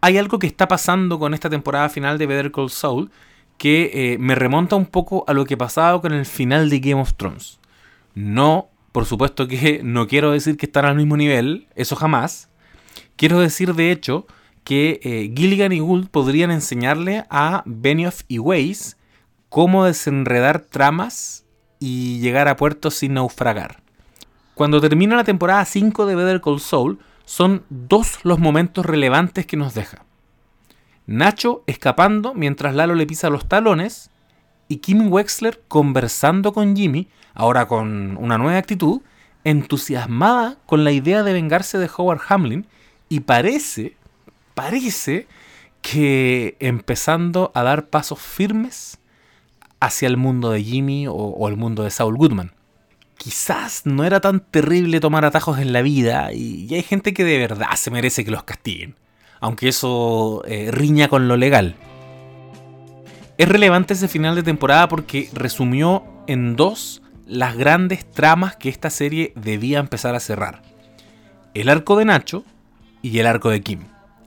Hay 0.00 0.18
algo 0.18 0.38
que 0.38 0.46
está 0.46 0.68
pasando 0.68 1.18
con 1.18 1.34
esta 1.34 1.50
temporada 1.50 1.88
final 1.88 2.18
de 2.18 2.26
Better 2.26 2.52
Call 2.52 2.70
Saul 2.70 3.10
que 3.58 3.90
eh, 3.94 4.18
me 4.18 4.34
remonta 4.34 4.76
un 4.76 4.86
poco 4.86 5.24
a 5.26 5.32
lo 5.32 5.46
que 5.46 5.56
pasaba 5.56 6.00
con 6.00 6.12
el 6.12 6.26
final 6.26 6.68
de 6.68 6.80
Game 6.80 7.00
of 7.00 7.14
Thrones. 7.14 7.58
No, 8.14 8.68
por 8.92 9.06
supuesto 9.06 9.48
que 9.48 9.80
no 9.82 10.06
quiero 10.06 10.32
decir 10.32 10.56
que 10.56 10.66
están 10.66 10.84
al 10.84 10.96
mismo 10.96 11.16
nivel, 11.16 11.66
eso 11.74 11.96
jamás. 11.96 12.50
Quiero 13.16 13.40
decir, 13.40 13.74
de 13.74 13.90
hecho, 13.90 14.26
que 14.66 14.98
eh, 15.04 15.32
Gilligan 15.32 15.70
y 15.70 15.78
Gould 15.78 16.08
podrían 16.08 16.50
enseñarle 16.50 17.24
a 17.30 17.62
Benioff 17.66 18.22
y 18.26 18.40
Weiss 18.40 18.96
cómo 19.48 19.84
desenredar 19.84 20.58
tramas 20.58 21.46
y 21.78 22.18
llegar 22.18 22.48
a 22.48 22.56
puerto 22.56 22.90
sin 22.90 23.14
naufragar. 23.14 23.80
Cuando 24.54 24.80
termina 24.80 25.14
la 25.14 25.22
temporada 25.22 25.64
5 25.64 26.04
de 26.04 26.16
Better 26.16 26.40
Call 26.40 26.58
Saul, 26.58 26.98
son 27.24 27.62
dos 27.68 28.24
los 28.24 28.40
momentos 28.40 28.84
relevantes 28.84 29.46
que 29.46 29.56
nos 29.56 29.72
deja. 29.72 30.04
Nacho 31.06 31.62
escapando 31.68 32.34
mientras 32.34 32.74
Lalo 32.74 32.96
le 32.96 33.06
pisa 33.06 33.30
los 33.30 33.46
talones 33.46 34.10
y 34.66 34.78
Kim 34.78 35.12
Wexler 35.12 35.62
conversando 35.68 36.52
con 36.52 36.74
Jimmy, 36.74 37.06
ahora 37.34 37.68
con 37.68 38.16
una 38.16 38.36
nueva 38.36 38.58
actitud, 38.58 39.00
entusiasmada 39.44 40.58
con 40.66 40.82
la 40.82 40.90
idea 40.90 41.22
de 41.22 41.34
vengarse 41.34 41.78
de 41.78 41.88
Howard 41.96 42.22
Hamlin 42.28 42.66
y 43.08 43.20
parece, 43.20 43.96
parece 44.56 45.28
que 45.82 46.56
empezando 46.60 47.52
a 47.54 47.62
dar 47.62 47.90
pasos 47.90 48.18
firmes 48.18 48.98
hacia 49.80 50.08
el 50.08 50.16
mundo 50.16 50.50
de 50.50 50.64
Jimmy 50.64 51.06
o, 51.08 51.46
el 51.46 51.56
mundo 51.56 51.84
de 51.84 51.90
Saul 51.90 52.16
Goodman. 52.16 52.52
Quizás 53.18 53.82
no 53.84 54.02
era 54.02 54.20
tan 54.20 54.40
terrible 54.40 54.98
tomar 54.98 55.26
atajos 55.26 55.58
en 55.58 55.74
la 55.74 55.82
vida 55.82 56.32
y, 56.32 56.74
hay 56.74 56.82
gente 56.82 57.12
que 57.12 57.22
de 57.22 57.38
verdad 57.38 57.72
se 57.76 57.90
merece 57.90 58.24
que 58.24 58.30
los 58.30 58.44
castiguen, 58.44 58.96
aunque 59.40 59.68
eso 59.68 60.42
eh, 60.46 60.70
riña 60.72 61.08
con 61.08 61.28
lo 61.28 61.36
legal. 61.36 61.76
Es 63.36 63.48
relevante 63.48 63.92
ese 63.92 64.08
final 64.08 64.34
de 64.36 64.42
temporada 64.42 64.88
porque 64.88 65.28
resumió 65.34 66.02
en 66.26 66.56
dos 66.56 67.02
las 67.26 67.56
grandes 67.56 68.10
tramas 68.10 68.56
que 68.56 68.70
esta 68.70 68.88
serie 68.88 69.34
debía 69.36 69.80
empezar 69.80 70.14
a 70.14 70.20
cerrar. 70.20 70.62
El 71.52 71.68
arco 71.68 71.96
de 71.96 72.06
Nacho 72.06 72.44
y 73.02 73.18
el 73.18 73.26
arco 73.26 73.50
de 73.50 73.60
Kim. 73.60 73.80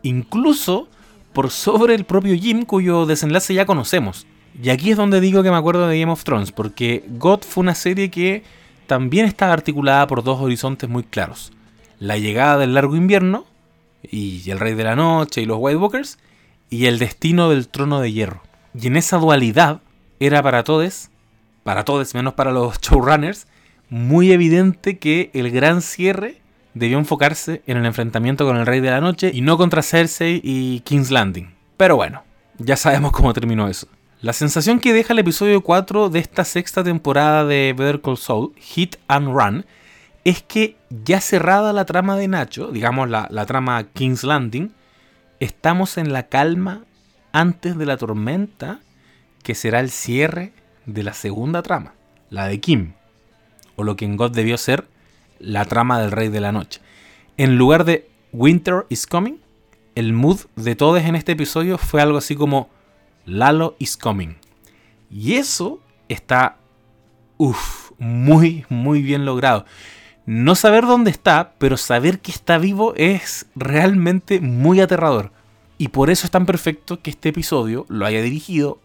Incluso 0.03 0.88
por 1.34 1.51
sobre 1.51 1.96
el 1.96 2.06
propio 2.06 2.36
Jim 2.36 2.63
cuyo 2.63 3.06
desenlace 3.06 3.53
ya 3.53 3.65
conocemos. 3.65 4.25
Y 4.62 4.70
aquí 4.70 4.91
es 4.91 4.98
donde 4.98 5.22
digo 5.22 5.44
que 5.44 5.51
me 5.51 5.58
acuerdo 5.58 5.88
de 5.88 6.00
Game 6.00 6.12
of 6.12 6.24
Thrones, 6.24 6.51
porque 6.51 7.03
God 7.08 7.41
fue 7.41 7.62
una 7.62 7.75
serie 7.75 8.10
que 8.10 8.44
también 8.88 9.25
estaba 9.25 9.53
articulada 9.53 10.08
por 10.08 10.24
dos 10.24 10.41
horizontes 10.41 10.89
muy 10.89 11.03
claros. 11.03 11.51
La 12.00 12.18
llegada 12.18 12.58
del 12.58 12.74
largo 12.74 12.96
invierno, 12.96 13.46
y 14.03 14.50
el 14.50 14.60
Rey 14.60 14.74
de 14.74 14.84
la 14.84 14.96
Noche 14.96 15.41
y 15.41 15.46
los 15.46 15.58
White 15.60 15.77
Walkers, 15.77 16.18
y 16.70 16.86
el 16.86 17.00
destino 17.00 17.50
del 17.50 17.68
trono 17.68 18.00
de 18.00 18.12
hierro. 18.12 18.41
Y 18.74 18.88
en 18.88 18.98
esa 18.98 19.18
dualidad 19.18 19.82
era 20.20 20.41
para 20.41 20.63
todos, 20.63 21.10
para 21.63 21.86
todos 21.86 22.13
menos 22.13 22.34
para 22.34 22.51
los 22.51 22.79
showrunners, 22.79 23.48
muy 23.89 24.32
evidente 24.32 24.98
que 24.98 25.32
el 25.34 25.51
gran 25.51 25.82
cierre 25.82 26.41
debió 26.73 26.97
enfocarse 26.97 27.61
en 27.65 27.77
el 27.77 27.85
enfrentamiento 27.85 28.45
con 28.45 28.57
el 28.57 28.65
Rey 28.65 28.79
de 28.79 28.91
la 28.91 29.01
Noche 29.01 29.31
y 29.33 29.41
no 29.41 29.57
contra 29.57 29.81
Cersei 29.81 30.41
y 30.43 30.81
King's 30.81 31.11
Landing. 31.11 31.53
Pero 31.77 31.95
bueno, 31.95 32.23
ya 32.57 32.75
sabemos 32.75 33.11
cómo 33.11 33.33
terminó 33.33 33.67
eso. 33.67 33.88
La 34.21 34.33
sensación 34.33 34.79
que 34.79 34.93
deja 34.93 35.13
el 35.13 35.19
episodio 35.19 35.61
4 35.61 36.09
de 36.09 36.19
esta 36.19 36.43
sexta 36.43 36.83
temporada 36.83 37.45
de 37.45 37.73
Better 37.77 38.01
Call 38.01 38.17
Saul, 38.17 38.53
Hit 38.57 38.97
and 39.07 39.29
Run, 39.29 39.65
es 40.25 40.43
que 40.43 40.75
ya 40.89 41.21
cerrada 41.21 41.71
la 41.71 41.85
trama 41.85 42.17
de 42.17 42.27
Nacho, 42.27 42.67
digamos 42.71 43.09
la, 43.09 43.27
la 43.31 43.45
trama 43.45 43.85
King's 43.93 44.23
Landing, 44.23 44.73
estamos 45.39 45.97
en 45.97 46.11
la 46.11 46.27
calma 46.27 46.83
antes 47.31 47.77
de 47.77 47.85
la 47.85 47.95
tormenta 47.95 48.81
que 49.43 49.55
será 49.55 49.79
el 49.79 49.89
cierre 49.89 50.51
de 50.85 51.03
la 51.03 51.13
segunda 51.13 51.61
trama, 51.63 51.93
la 52.29 52.47
de 52.47 52.59
Kim, 52.59 52.93
o 53.75 53.83
lo 53.83 53.95
que 53.95 54.05
en 54.05 54.17
God 54.17 54.31
debió 54.31 54.57
ser 54.57 54.85
la 55.39 55.65
trama 55.65 56.00
del 56.00 56.12
Rey 56.12 56.29
de 56.29 56.41
la 56.41 56.51
Noche. 56.51 56.81
En 57.38 57.58
lugar 57.58 57.86
de 57.86 58.10
Winter 58.31 58.86
is 58.89 59.08
Coming, 59.08 59.38
el 59.96 60.13
mood 60.13 60.41
de 60.55 60.75
todos 60.75 61.01
en 61.01 61.15
este 61.15 61.34
episodio 61.34 61.77
fue 61.77 62.01
algo 62.01 62.17
así 62.17 62.36
como 62.36 62.69
Lalo 63.25 63.75
is 63.79 63.98
Coming. 63.98 64.36
Y 65.10 65.34
eso 65.34 65.79
está, 66.08 66.58
uff, 67.38 67.91
muy, 67.98 68.65
muy 68.69 69.01
bien 69.01 69.25
logrado. 69.25 69.65
No 70.25 70.55
saber 70.55 70.86
dónde 70.86 71.12
está, 71.12 71.53
pero 71.58 71.77
saber 71.77 72.19
que 72.19 72.31
está 72.31 72.58
vivo 72.58 72.93
es 72.96 73.48
realmente 73.55 74.39
muy 74.39 74.79
aterrador. 74.79 75.31
Y 75.77 75.88
por 75.88 76.10
eso 76.10 76.27
es 76.27 76.31
tan 76.31 76.46
perfecto 76.46 77.01
que 77.01 77.10
este 77.10 77.29
episodio 77.29 77.86
lo 77.89 78.05
haya 78.05 78.22
dirigido 78.22 78.79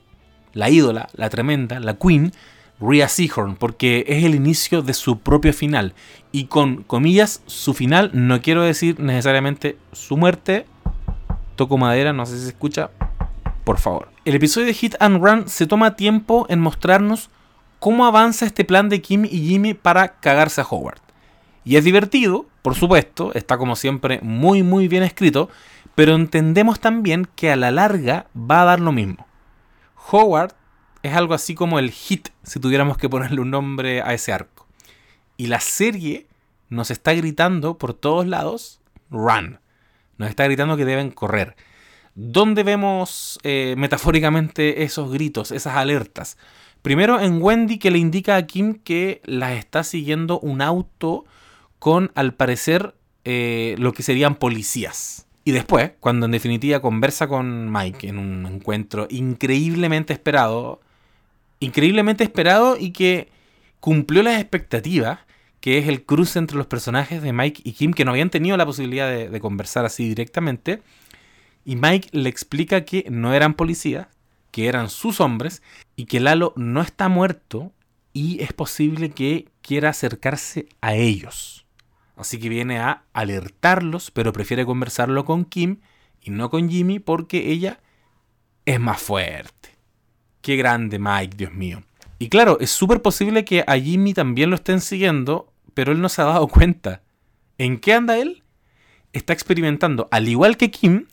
la 0.54 0.70
ídola, 0.70 1.08
la 1.12 1.28
tremenda, 1.28 1.80
la 1.80 1.94
Queen, 1.94 2.32
Rhea 2.80 3.08
Seahorn, 3.08 3.56
porque 3.56 4.04
es 4.08 4.24
el 4.24 4.34
inicio 4.34 4.82
de 4.82 4.94
su 4.94 5.18
propio 5.18 5.52
final. 5.52 5.94
Y 6.32 6.46
con 6.46 6.82
comillas, 6.82 7.42
su 7.46 7.74
final, 7.74 8.10
no 8.12 8.42
quiero 8.42 8.62
decir 8.62 8.98
necesariamente 9.00 9.78
su 9.92 10.16
muerte. 10.16 10.66
Toco 11.56 11.78
madera, 11.78 12.12
no 12.12 12.26
sé 12.26 12.36
si 12.36 12.42
se 12.42 12.48
escucha. 12.48 12.90
Por 13.64 13.78
favor. 13.78 14.08
El 14.24 14.34
episodio 14.34 14.66
de 14.66 14.74
Hit 14.74 14.94
and 15.00 15.22
Run 15.24 15.48
se 15.48 15.66
toma 15.66 15.96
tiempo 15.96 16.46
en 16.48 16.60
mostrarnos 16.60 17.30
cómo 17.78 18.06
avanza 18.06 18.46
este 18.46 18.64
plan 18.64 18.88
de 18.88 19.02
Kim 19.02 19.24
y 19.24 19.46
Jimmy 19.46 19.74
para 19.74 20.18
cagarse 20.20 20.60
a 20.60 20.66
Howard. 20.68 21.00
Y 21.64 21.76
es 21.76 21.84
divertido, 21.84 22.46
por 22.62 22.74
supuesto, 22.74 23.32
está 23.34 23.56
como 23.58 23.76
siempre 23.76 24.20
muy 24.22 24.62
muy 24.62 24.88
bien 24.88 25.02
escrito, 25.02 25.48
pero 25.94 26.14
entendemos 26.14 26.80
también 26.80 27.26
que 27.36 27.50
a 27.50 27.56
la 27.56 27.70
larga 27.70 28.26
va 28.34 28.62
a 28.62 28.64
dar 28.64 28.80
lo 28.80 28.92
mismo. 28.92 29.26
Howard 30.10 30.52
es 31.04 31.12
algo 31.14 31.34
así 31.34 31.54
como 31.54 31.78
el 31.78 31.90
hit, 31.90 32.30
si 32.42 32.58
tuviéramos 32.58 32.96
que 32.96 33.10
ponerle 33.10 33.42
un 33.42 33.50
nombre 33.50 34.00
a 34.00 34.14
ese 34.14 34.32
arco. 34.32 34.66
Y 35.36 35.48
la 35.48 35.60
serie 35.60 36.26
nos 36.70 36.90
está 36.90 37.12
gritando 37.12 37.76
por 37.76 37.92
todos 37.92 38.26
lados, 38.26 38.80
run. 39.10 39.60
Nos 40.16 40.30
está 40.30 40.44
gritando 40.44 40.78
que 40.78 40.86
deben 40.86 41.10
correr. 41.10 41.56
¿Dónde 42.14 42.62
vemos 42.62 43.38
eh, 43.42 43.74
metafóricamente 43.76 44.82
esos 44.84 45.12
gritos, 45.12 45.50
esas 45.50 45.76
alertas? 45.76 46.38
Primero 46.80 47.20
en 47.20 47.42
Wendy 47.42 47.78
que 47.78 47.90
le 47.90 47.98
indica 47.98 48.36
a 48.36 48.46
Kim 48.46 48.74
que 48.74 49.20
las 49.26 49.52
está 49.52 49.84
siguiendo 49.84 50.40
un 50.40 50.62
auto 50.62 51.26
con 51.78 52.12
al 52.14 52.32
parecer 52.32 52.94
eh, 53.24 53.74
lo 53.78 53.92
que 53.92 54.02
serían 54.02 54.36
policías. 54.36 55.26
Y 55.44 55.50
después, 55.50 55.92
cuando 56.00 56.24
en 56.24 56.32
definitiva 56.32 56.80
conversa 56.80 57.28
con 57.28 57.70
Mike 57.70 58.08
en 58.08 58.18
un 58.18 58.46
encuentro 58.46 59.06
increíblemente 59.10 60.14
esperado, 60.14 60.80
increíblemente 61.60 62.24
esperado 62.24 62.76
y 62.78 62.90
que 62.90 63.28
cumplió 63.80 64.22
las 64.22 64.40
expectativas, 64.40 65.20
que 65.60 65.78
es 65.78 65.88
el 65.88 66.04
cruce 66.04 66.38
entre 66.38 66.56
los 66.56 66.66
personajes 66.66 67.22
de 67.22 67.32
Mike 67.32 67.62
y 67.64 67.72
Kim, 67.72 67.92
que 67.92 68.04
no 68.04 68.10
habían 68.10 68.30
tenido 68.30 68.56
la 68.56 68.66
posibilidad 68.66 69.10
de, 69.10 69.40
conversar 69.40 69.84
así 69.84 70.08
directamente. 70.08 70.82
Y 71.64 71.76
Mike 71.76 72.08
le 72.12 72.28
explica 72.28 72.84
que 72.84 73.06
no 73.10 73.32
eran 73.32 73.54
policías, 73.54 74.08
que 74.50 74.68
eran 74.68 74.90
sus 74.90 75.20
hombres, 75.20 75.62
y 75.96 76.06
que 76.06 76.20
Lalo 76.20 76.52
no 76.56 76.82
está 76.82 77.08
muerto 77.08 77.72
y 78.12 78.42
es 78.42 78.52
posible 78.52 79.10
que 79.10 79.48
quiera 79.62 79.90
acercarse 79.90 80.68
a 80.80 80.94
ellos. 80.94 81.66
Así 82.16 82.38
que 82.38 82.48
viene 82.48 82.78
a 82.78 83.04
alertarlos, 83.12 84.10
pero 84.10 84.32
prefiere 84.32 84.64
conversarlo 84.64 85.24
con 85.24 85.44
Kim 85.44 85.80
y 86.20 86.30
no 86.30 86.48
con 86.48 86.70
Jimmy 86.70 87.00
porque 87.00 87.50
ella 87.50 87.80
es 88.64 88.80
más 88.80 89.02
fuerte. 89.02 89.73
Qué 90.44 90.56
grande 90.56 90.98
Mike, 90.98 91.38
Dios 91.38 91.54
mío. 91.54 91.82
Y 92.18 92.28
claro, 92.28 92.58
es 92.60 92.68
súper 92.68 93.00
posible 93.00 93.46
que 93.46 93.64
a 93.66 93.78
Jimmy 93.78 94.12
también 94.12 94.50
lo 94.50 94.56
estén 94.56 94.82
siguiendo, 94.82 95.50
pero 95.72 95.90
él 95.90 96.02
no 96.02 96.10
se 96.10 96.20
ha 96.20 96.26
dado 96.26 96.48
cuenta. 96.48 97.00
¿En 97.56 97.78
qué 97.78 97.94
anda 97.94 98.18
él? 98.18 98.42
Está 99.14 99.32
experimentando, 99.32 100.06
al 100.10 100.28
igual 100.28 100.58
que 100.58 100.70
Kim, 100.70 101.06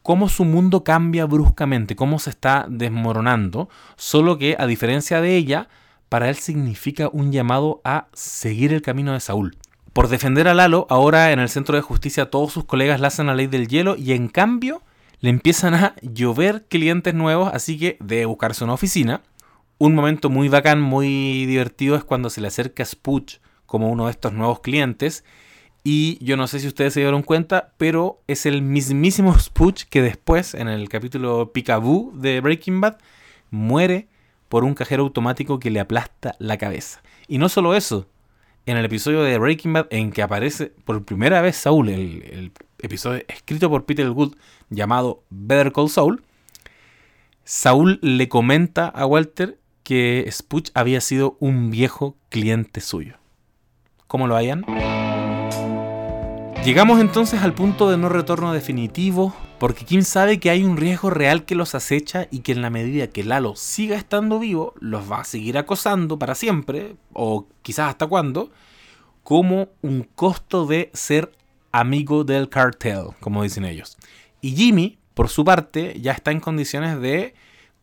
cómo 0.00 0.30
su 0.30 0.46
mundo 0.46 0.84
cambia 0.84 1.26
bruscamente, 1.26 1.96
cómo 1.96 2.18
se 2.18 2.30
está 2.30 2.64
desmoronando, 2.66 3.68
solo 3.96 4.38
que 4.38 4.56
a 4.58 4.66
diferencia 4.66 5.20
de 5.20 5.36
ella, 5.36 5.68
para 6.08 6.30
él 6.30 6.36
significa 6.36 7.10
un 7.12 7.30
llamado 7.30 7.82
a 7.84 8.06
seguir 8.14 8.72
el 8.72 8.80
camino 8.80 9.12
de 9.12 9.20
Saúl. 9.20 9.58
Por 9.92 10.08
defender 10.08 10.48
a 10.48 10.54
Lalo, 10.54 10.86
ahora 10.88 11.30
en 11.32 11.40
el 11.40 11.50
centro 11.50 11.76
de 11.76 11.82
justicia 11.82 12.30
todos 12.30 12.54
sus 12.54 12.64
colegas 12.64 13.02
le 13.02 13.08
hacen 13.08 13.26
la 13.26 13.34
ley 13.34 13.48
del 13.48 13.68
hielo 13.68 13.96
y 13.96 14.12
en 14.12 14.28
cambio 14.28 14.80
le 15.20 15.30
empiezan 15.30 15.74
a 15.74 15.94
llover 16.02 16.66
clientes 16.68 17.14
nuevos, 17.14 17.50
así 17.52 17.78
que 17.78 17.96
debe 18.00 18.26
buscarse 18.26 18.64
una 18.64 18.74
oficina. 18.74 19.22
Un 19.78 19.94
momento 19.94 20.30
muy 20.30 20.48
bacán, 20.48 20.80
muy 20.80 21.46
divertido 21.46 21.96
es 21.96 22.04
cuando 22.04 22.30
se 22.30 22.40
le 22.40 22.48
acerca 22.48 22.84
Spooch 22.84 23.38
como 23.66 23.90
uno 23.90 24.06
de 24.06 24.12
estos 24.12 24.32
nuevos 24.32 24.60
clientes. 24.60 25.24
Y 25.84 26.22
yo 26.24 26.36
no 26.36 26.46
sé 26.46 26.60
si 26.60 26.66
ustedes 26.66 26.94
se 26.94 27.00
dieron 27.00 27.22
cuenta, 27.22 27.72
pero 27.78 28.20
es 28.26 28.46
el 28.46 28.62
mismísimo 28.62 29.38
Spooch 29.38 29.84
que 29.84 30.02
después, 30.02 30.54
en 30.54 30.68
el 30.68 30.88
capítulo 30.88 31.52
Picaboo 31.52 32.12
de 32.14 32.40
Breaking 32.40 32.80
Bad, 32.80 32.98
muere 33.50 34.08
por 34.48 34.64
un 34.64 34.74
cajero 34.74 35.02
automático 35.04 35.58
que 35.58 35.70
le 35.70 35.80
aplasta 35.80 36.34
la 36.38 36.58
cabeza. 36.58 37.02
Y 37.26 37.38
no 37.38 37.48
solo 37.48 37.74
eso, 37.74 38.06
en 38.68 38.76
el 38.76 38.84
episodio 38.84 39.22
de 39.22 39.38
Breaking 39.38 39.72
Bad 39.72 39.86
en 39.88 40.12
que 40.12 40.20
aparece 40.20 40.66
por 40.84 41.02
primera 41.02 41.40
vez 41.40 41.56
Saul, 41.56 41.88
el, 41.88 42.52
episodio 42.80 43.24
escrito 43.26 43.70
por 43.70 43.86
Peter 43.86 44.10
Wood 44.10 44.36
llamado 44.68 45.22
Better 45.30 45.72
Call 45.72 45.88
Saul, 45.88 46.22
Saul 47.44 47.98
le 48.02 48.28
comenta 48.28 48.86
a 48.86 49.06
Walter 49.06 49.58
que 49.84 50.28
Spooch 50.30 50.70
había 50.74 51.00
sido 51.00 51.38
un 51.40 51.70
viejo 51.70 52.18
cliente 52.28 52.82
suyo. 52.82 53.14
¿Cómo 54.06 54.26
lo 54.26 54.36
hayan? 54.36 54.66
Llegamos 56.68 57.00
entonces 57.00 57.40
al 57.40 57.54
punto 57.54 57.90
de 57.90 57.96
no 57.96 58.10
retorno 58.10 58.52
definitivo, 58.52 59.34
porque 59.58 59.86
Kim 59.86 60.02
sabe 60.02 60.38
que 60.38 60.50
hay 60.50 60.64
un 60.64 60.76
riesgo 60.76 61.08
real 61.08 61.46
que 61.46 61.54
los 61.54 61.74
acecha 61.74 62.28
y 62.30 62.40
que 62.40 62.52
en 62.52 62.60
la 62.60 62.68
medida 62.68 63.06
que 63.06 63.24
Lalo 63.24 63.56
siga 63.56 63.96
estando 63.96 64.38
vivo, 64.38 64.74
los 64.78 65.10
va 65.10 65.20
a 65.20 65.24
seguir 65.24 65.56
acosando 65.56 66.18
para 66.18 66.34
siempre, 66.34 66.96
o 67.14 67.46
quizás 67.62 67.88
hasta 67.88 68.06
cuándo, 68.06 68.50
como 69.24 69.70
un 69.80 70.02
costo 70.14 70.66
de 70.66 70.90
ser 70.92 71.32
amigo 71.72 72.24
del 72.24 72.50
cartel, 72.50 73.12
como 73.18 73.44
dicen 73.44 73.64
ellos. 73.64 73.96
Y 74.42 74.54
Jimmy, 74.54 74.98
por 75.14 75.30
su 75.30 75.46
parte, 75.46 75.98
ya 75.98 76.12
está 76.12 76.32
en 76.32 76.40
condiciones 76.40 77.00
de 77.00 77.32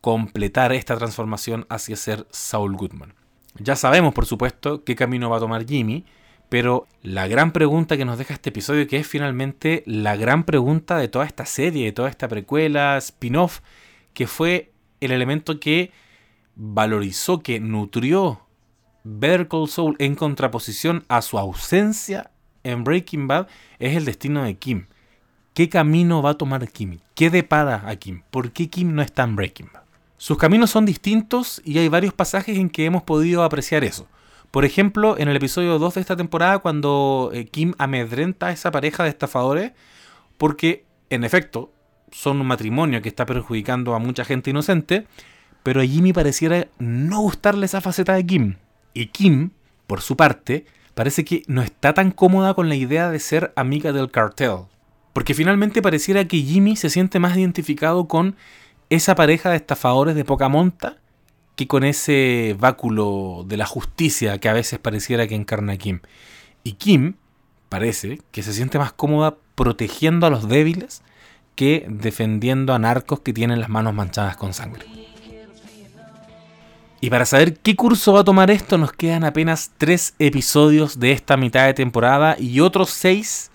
completar 0.00 0.72
esta 0.72 0.96
transformación 0.96 1.66
hacia 1.70 1.96
ser 1.96 2.24
Saul 2.30 2.76
Goodman. 2.76 3.14
Ya 3.58 3.74
sabemos, 3.74 4.14
por 4.14 4.26
supuesto, 4.26 4.84
qué 4.84 4.94
camino 4.94 5.28
va 5.28 5.38
a 5.38 5.40
tomar 5.40 5.66
Jimmy, 5.66 6.04
pero 6.48 6.86
la 7.02 7.26
gran 7.26 7.52
pregunta 7.52 7.96
que 7.96 8.04
nos 8.04 8.18
deja 8.18 8.34
este 8.34 8.50
episodio, 8.50 8.86
que 8.86 8.98
es 8.98 9.06
finalmente 9.06 9.82
la 9.86 10.16
gran 10.16 10.44
pregunta 10.44 10.96
de 10.96 11.08
toda 11.08 11.24
esta 11.24 11.46
serie, 11.46 11.86
de 11.86 11.92
toda 11.92 12.08
esta 12.08 12.28
precuela, 12.28 12.96
spin-off, 12.98 13.60
que 14.14 14.26
fue 14.26 14.72
el 15.00 15.10
elemento 15.10 15.58
que 15.58 15.92
valorizó, 16.54 17.40
que 17.40 17.60
nutrió 17.60 18.40
Better 19.04 19.48
Call 19.48 19.68
Saul 19.68 19.96
en 19.98 20.14
contraposición 20.14 21.04
a 21.08 21.22
su 21.22 21.38
ausencia 21.38 22.30
en 22.64 22.84
Breaking 22.84 23.28
Bad, 23.28 23.48
es 23.78 23.96
el 23.96 24.04
destino 24.04 24.42
de 24.42 24.56
Kim. 24.56 24.86
¿Qué 25.54 25.68
camino 25.68 26.22
va 26.22 26.30
a 26.30 26.34
tomar 26.38 26.68
Kim? 26.70 26.98
¿Qué 27.14 27.30
depara 27.30 27.88
a 27.88 27.96
Kim? 27.96 28.22
¿Por 28.30 28.52
qué 28.52 28.68
Kim 28.68 28.94
no 28.94 29.02
está 29.02 29.22
en 29.22 29.36
Breaking 29.36 29.70
Bad? 29.72 29.82
Sus 30.18 30.38
caminos 30.38 30.70
son 30.70 30.86
distintos 30.86 31.60
y 31.64 31.78
hay 31.78 31.88
varios 31.88 32.14
pasajes 32.14 32.56
en 32.58 32.70
que 32.70 32.84
hemos 32.84 33.02
podido 33.02 33.42
apreciar 33.42 33.84
eso. 33.84 34.08
Por 34.56 34.64
ejemplo, 34.64 35.18
en 35.18 35.28
el 35.28 35.36
episodio 35.36 35.78
2 35.78 35.96
de 35.96 36.00
esta 36.00 36.16
temporada, 36.16 36.60
cuando 36.60 37.28
eh, 37.34 37.44
Kim 37.44 37.74
amedrenta 37.76 38.46
a 38.46 38.52
esa 38.52 38.70
pareja 38.70 39.02
de 39.02 39.10
estafadores, 39.10 39.72
porque 40.38 40.86
en 41.10 41.24
efecto 41.24 41.70
son 42.10 42.40
un 42.40 42.46
matrimonio 42.46 43.02
que 43.02 43.10
está 43.10 43.26
perjudicando 43.26 43.94
a 43.94 43.98
mucha 43.98 44.24
gente 44.24 44.48
inocente, 44.48 45.06
pero 45.62 45.82
a 45.82 45.84
Jimmy 45.84 46.14
pareciera 46.14 46.68
no 46.78 47.20
gustarle 47.20 47.66
esa 47.66 47.82
faceta 47.82 48.14
de 48.14 48.24
Kim. 48.24 48.56
Y 48.94 49.08
Kim, 49.08 49.50
por 49.86 50.00
su 50.00 50.16
parte, 50.16 50.64
parece 50.94 51.22
que 51.26 51.42
no 51.48 51.60
está 51.60 51.92
tan 51.92 52.10
cómoda 52.10 52.54
con 52.54 52.70
la 52.70 52.76
idea 52.76 53.10
de 53.10 53.18
ser 53.18 53.52
amiga 53.56 53.92
del 53.92 54.10
cartel. 54.10 54.60
Porque 55.12 55.34
finalmente 55.34 55.82
pareciera 55.82 56.24
que 56.24 56.38
Jimmy 56.38 56.76
se 56.76 56.88
siente 56.88 57.18
más 57.18 57.36
identificado 57.36 58.08
con 58.08 58.36
esa 58.88 59.16
pareja 59.16 59.50
de 59.50 59.56
estafadores 59.56 60.14
de 60.14 60.24
poca 60.24 60.48
monta 60.48 60.96
que 61.56 61.66
con 61.66 61.84
ese 61.84 62.54
báculo 62.58 63.44
de 63.46 63.56
la 63.56 63.66
justicia 63.66 64.38
que 64.38 64.48
a 64.48 64.52
veces 64.52 64.78
pareciera 64.78 65.26
que 65.26 65.34
encarna 65.34 65.76
Kim. 65.78 66.00
Y 66.62 66.72
Kim 66.72 67.14
parece 67.68 68.20
que 68.30 68.42
se 68.42 68.52
siente 68.52 68.78
más 68.78 68.92
cómoda 68.92 69.36
protegiendo 69.54 70.26
a 70.26 70.30
los 70.30 70.48
débiles 70.48 71.02
que 71.54 71.86
defendiendo 71.88 72.74
a 72.74 72.78
narcos 72.78 73.20
que 73.20 73.32
tienen 73.32 73.60
las 73.60 73.70
manos 73.70 73.94
manchadas 73.94 74.36
con 74.36 74.52
sangre. 74.52 74.86
Y 77.00 77.10
para 77.10 77.24
saber 77.24 77.58
qué 77.58 77.74
curso 77.74 78.12
va 78.12 78.20
a 78.20 78.24
tomar 78.24 78.50
esto, 78.50 78.78
nos 78.78 78.92
quedan 78.92 79.24
apenas 79.24 79.72
tres 79.78 80.14
episodios 80.18 80.98
de 80.98 81.12
esta 81.12 81.36
mitad 81.36 81.66
de 81.66 81.74
temporada 81.74 82.36
y 82.38 82.60
otros 82.60 82.90
seis 82.90 83.50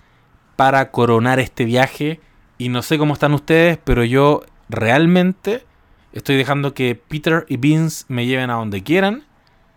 para 0.56 0.90
coronar 0.90 1.38
este 1.38 1.64
viaje. 1.64 2.20
Y 2.58 2.68
no 2.68 2.82
sé 2.82 2.98
cómo 2.98 3.14
están 3.14 3.34
ustedes, 3.34 3.78
pero 3.82 4.04
yo 4.04 4.42
realmente 4.68 5.64
Estoy 6.12 6.36
dejando 6.36 6.74
que 6.74 6.94
Peter 6.94 7.46
y 7.48 7.56
Vince 7.56 8.04
me 8.08 8.26
lleven 8.26 8.50
a 8.50 8.54
donde 8.54 8.82
quieran, 8.82 9.24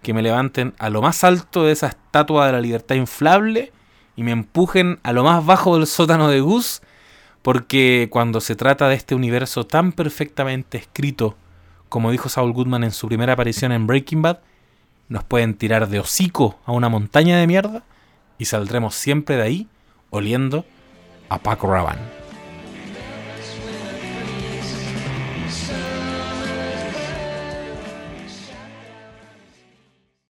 que 0.01 0.13
me 0.13 0.21
levanten 0.21 0.73
a 0.77 0.89
lo 0.89 1.01
más 1.01 1.23
alto 1.23 1.63
de 1.63 1.71
esa 1.71 1.87
estatua 1.87 2.47
de 2.47 2.51
la 2.51 2.61
libertad 2.61 2.95
inflable 2.95 3.71
y 4.15 4.23
me 4.23 4.31
empujen 4.31 4.99
a 5.03 5.13
lo 5.13 5.23
más 5.23 5.45
bajo 5.45 5.77
del 5.77 5.87
sótano 5.87 6.27
de 6.29 6.41
Gus, 6.41 6.81
porque 7.41 8.07
cuando 8.11 8.41
se 8.41 8.55
trata 8.55 8.89
de 8.89 8.95
este 8.95 9.15
universo 9.15 9.65
tan 9.65 9.91
perfectamente 9.91 10.77
escrito, 10.77 11.35
como 11.89 12.11
dijo 12.11 12.29
Saul 12.29 12.51
Goodman 12.51 12.83
en 12.83 12.91
su 12.91 13.07
primera 13.07 13.33
aparición 13.33 13.71
en 13.71 13.87
Breaking 13.87 14.21
Bad, 14.21 14.39
nos 15.07 15.23
pueden 15.23 15.53
tirar 15.53 15.87
de 15.87 15.99
hocico 15.99 16.59
a 16.65 16.71
una 16.71 16.89
montaña 16.89 17.37
de 17.37 17.47
mierda 17.47 17.83
y 18.37 18.45
saldremos 18.45 18.95
siempre 18.95 19.37
de 19.37 19.43
ahí 19.43 19.67
oliendo 20.09 20.65
a 21.29 21.39
Paco 21.39 21.67
Rabanne. 21.67 22.14